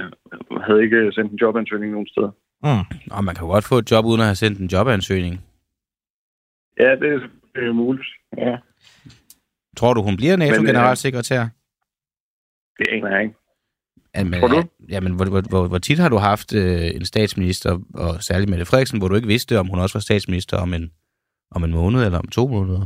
[0.65, 2.31] havde ikke sendt en jobansøgning nogen steder.
[2.67, 2.83] Mm.
[3.09, 5.35] Nå, man kan jo godt få et job, uden at have sendt en jobansøgning.
[6.83, 7.19] Ja, det er
[7.59, 8.07] øh, muligt.
[8.37, 8.55] Ja.
[9.77, 11.43] Tror du, hun bliver NATO-generalsekretær?
[12.77, 13.35] Det aner jeg ikke.
[14.15, 14.63] Jamen, Tror du?
[14.89, 18.65] Jamen, hvor, hvor, hvor, hvor tit har du haft øh, en statsminister, og særligt Mette
[18.65, 20.91] Frederiksen, hvor du ikke vidste, om hun også var statsminister om en,
[21.51, 22.85] om en måned eller om to måneder?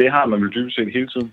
[0.00, 1.32] Det har man vel dybest set hele tiden.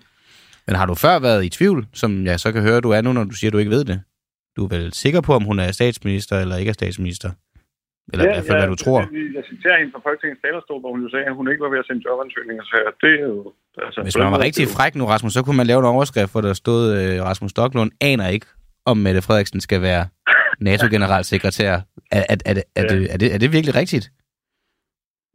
[0.68, 3.14] Men har du før været i tvivl, som jeg så kan høre, du er nu,
[3.14, 4.02] når du siger, du ikke ved det?
[4.56, 7.30] Du er vel sikker på, om hun er statsminister eller ikke er statsminister?
[8.12, 9.00] Eller i hvert fald, hvad du tror.
[9.00, 11.72] Jeg, jeg citerer hende fra Folketingets talerstol, hvor hun jo sagde, at hun ikke var
[11.74, 12.64] ved at sende jobansøgninger.
[12.64, 13.54] Så det er jo...
[13.78, 16.42] Altså, Hvis man var rigtig fræk nu, Rasmus, så kunne man lave en overskrift, hvor
[16.42, 18.46] der stod, øh, Rasmus Stocklund aner ikke,
[18.86, 20.08] om Mette Frederiksen skal være
[20.60, 21.72] NATO-generalsekretær.
[22.12, 22.88] Er, er, er, er, er, Ja.
[23.00, 24.06] det, er, det, er det virkelig rigtigt?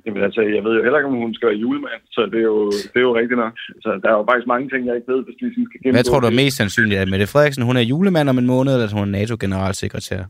[0.07, 2.49] Jamen altså, jeg ved jo heller ikke, om hun skal være julemand, så det er
[2.55, 3.55] jo, det er jo rigtigt nok.
[3.85, 5.97] Så der er jo faktisk mange ting, jeg ikke ved, hvis vi sådan skal gennemgå.
[5.97, 7.01] Hvad tror du er mest sandsynligt?
[7.01, 10.21] At Mette Frederiksen hun er julemand om en måned, eller at hun er NATO-generalsekretær?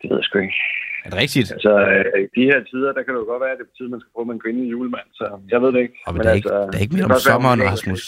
[0.00, 0.58] Det ved jeg sgu ikke.
[1.04, 1.48] Er det rigtigt?
[1.52, 3.90] Altså, øh, de her tider, der kan det jo godt være, at det betyder, at
[3.94, 5.94] man skal prøve med en kvindelig julemand, så jeg ved det ikke.
[6.06, 8.02] Og men det er ikke, altså, det er ikke mere om sommeren, ikke- Rasmus.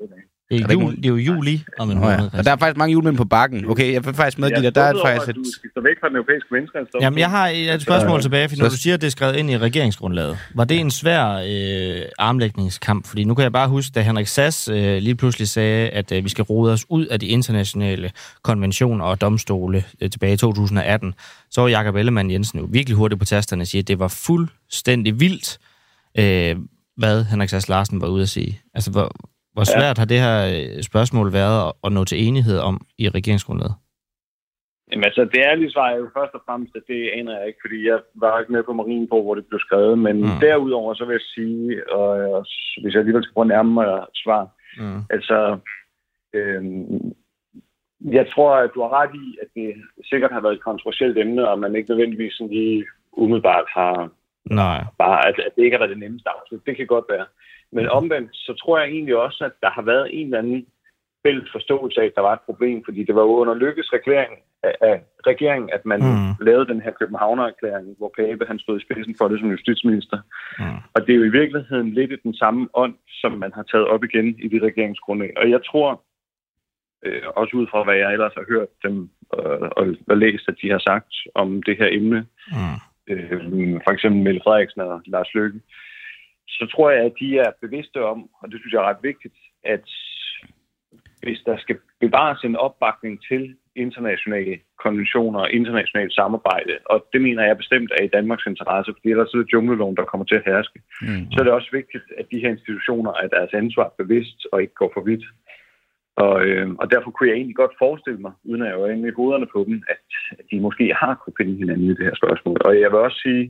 [0.00, 0.08] Det,
[0.50, 2.16] Er er ikke jul, det er jo juli om en Nå ja.
[2.16, 2.30] måned.
[2.38, 3.70] Og der er faktisk mange julemænd på bakken.
[3.70, 5.36] Okay, jeg vil faktisk medgive dig, der er faktisk et...
[5.36, 7.02] du skifter væk fra den europæiske menneskerettighedsdomstol.
[7.02, 9.50] Jamen, jeg har et spørgsmål tilbage, for når du siger, at det er skrevet ind
[9.50, 10.38] i regeringsgrundlaget.
[10.54, 13.06] Var det en svær øh, armlægningskamp?
[13.06, 16.24] Fordi nu kan jeg bare huske, da Henrik Sass øh, lige pludselig sagde, at øh,
[16.24, 18.10] vi skal rode os ud af de internationale
[18.42, 21.14] konventioner og domstole øh, tilbage i 2018,
[21.50, 24.08] så var Jakob Ellemann Jensen jo virkelig hurtigt på tasterne og sige, at det var
[24.08, 25.58] fuldstændig vildt,
[26.18, 26.56] øh,
[26.96, 28.60] hvad Henrik Sass Larsen var ude at sige.
[28.74, 29.12] Altså, hvor,
[29.56, 33.74] hvor svært har det her øh, spørgsmål været at, nå til enighed om i regeringsgrundlaget?
[34.90, 37.58] Jamen altså, det ærlige svar er jo først og fremmest, at det aner jeg ikke,
[37.64, 39.98] fordi jeg var ikke med på Marienborg, hvor det blev skrevet.
[39.98, 40.38] Men Mm.
[40.40, 42.46] derudover, så vil jeg sige, og, og
[42.82, 44.42] hvis jeg alligevel skal prøve at nærme mig et svar,
[44.82, 45.00] Mm.
[45.16, 45.38] altså,
[46.34, 47.12] øhm,
[48.18, 49.68] jeg tror, at du har ret i, at det
[50.10, 54.10] sikkert har været et kontroversielt emne, og man ikke nødvendigvis sådan lige umiddelbart har
[54.50, 54.84] Nej.
[54.98, 56.66] Bare at, at det ikke har været det nemmeste afslut.
[56.66, 57.26] Det kan godt være.
[57.72, 60.66] Men omvendt, så tror jeg egentlig også, at der har været en eller anden
[61.26, 64.32] fælles forståelse af, at der var et problem, fordi det var jo under Lykkes regering,
[64.62, 66.44] af, af regeringen, at man mm.
[66.46, 70.18] lavede den her Københavner-erklæring, hvor Pape han stod i spidsen for det som justitsminister.
[70.58, 70.78] Mm.
[70.94, 73.86] Og det er jo i virkeligheden lidt i den samme ånd, som man har taget
[73.86, 75.32] op igen i det regeringsgrundlag.
[75.36, 76.02] Og jeg tror,
[77.04, 80.56] øh, også ud fra hvad jeg ellers har hørt dem øh, og, og læst, at
[80.62, 82.78] de har sagt om det her emne, Mm.
[83.08, 85.60] Øh, for eksempel Mette Frederiksen og Lars Løkke,
[86.48, 89.34] så tror jeg, at de er bevidste om, og det synes jeg er ret vigtigt,
[89.64, 89.84] at
[91.22, 97.42] hvis der skal bevares en opbakning til internationale konventioner og internationalt samarbejde, og det mener
[97.42, 100.46] jeg bestemt er i Danmarks interesse, fordi ellers er det jungleloven, der kommer til at
[100.46, 101.30] herske, Mm.
[101.32, 104.74] så er det også vigtigt, at de her institutioner er deres ansvar bevidst og ikke
[104.74, 105.24] går for vidt.
[106.24, 109.08] Og, øh, og derfor kunne jeg egentlig godt forestille mig, uden at jeg var inde
[109.08, 110.02] i hovederne på dem, at,
[110.38, 112.58] at de måske har kunne finde hinanden i det her spørgsmål.
[112.66, 113.44] Og jeg vil også sige,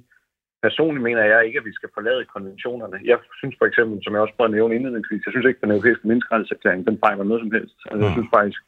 [0.66, 2.98] personligt mener jeg ikke, at vi skal forlade konventionerne.
[3.10, 5.64] Jeg synes for eksempel, som jeg også prøvede at nævne indledningsvis, jeg synes ikke, at
[5.64, 7.76] den europæiske menneskerettighedserklæring, den fejler noget som helst.
[7.90, 8.60] Altså, jeg synes faktisk,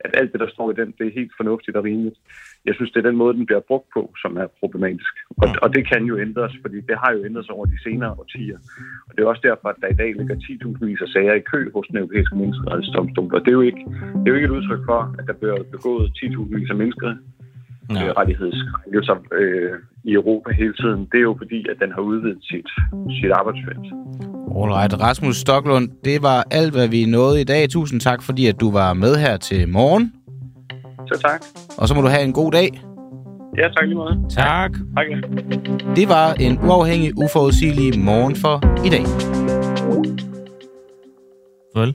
[0.00, 2.18] at alt det, der står i den, det er helt fornuftigt og rimeligt.
[2.64, 5.14] Jeg synes, det er den måde, den bliver brugt på, som er problematisk.
[5.42, 8.12] Og, og det kan jo ændres, fordi det har jo ændret sig over de senere
[8.20, 8.58] årtier.
[9.08, 11.48] Og det er også derfor, at der i dag ligger 10.000 vis af sager i
[11.52, 13.34] kø hos den europæiske menneskerettighedsdomstol.
[13.34, 13.82] Og det er jo ikke,
[14.20, 16.76] det er jo ikke et udtryk for, at der bliver begået 10.000 vis af
[17.88, 19.72] menneskerettighedskrænkelser øh,
[20.04, 21.00] i Europa hele tiden.
[21.12, 22.68] Det er jo fordi, at den har udvidet sit,
[23.20, 23.86] sit arbejdsfelt.
[24.60, 27.68] Alright, Rasmus Stoklund, det var alt, hvad vi nåede i dag.
[27.70, 30.12] Tusind tak, fordi at du var med her til morgen.
[31.06, 31.40] Så tak.
[31.78, 32.68] Og så må du have en god dag.
[33.58, 34.16] Ja, tak lige meget.
[34.30, 34.72] Tak.
[34.96, 35.06] Tak.
[35.10, 35.16] ja.
[35.96, 38.56] Det var en uafhængig, uforudsigelig morgen for
[38.86, 39.04] i dag.
[41.80, 41.94] Vel?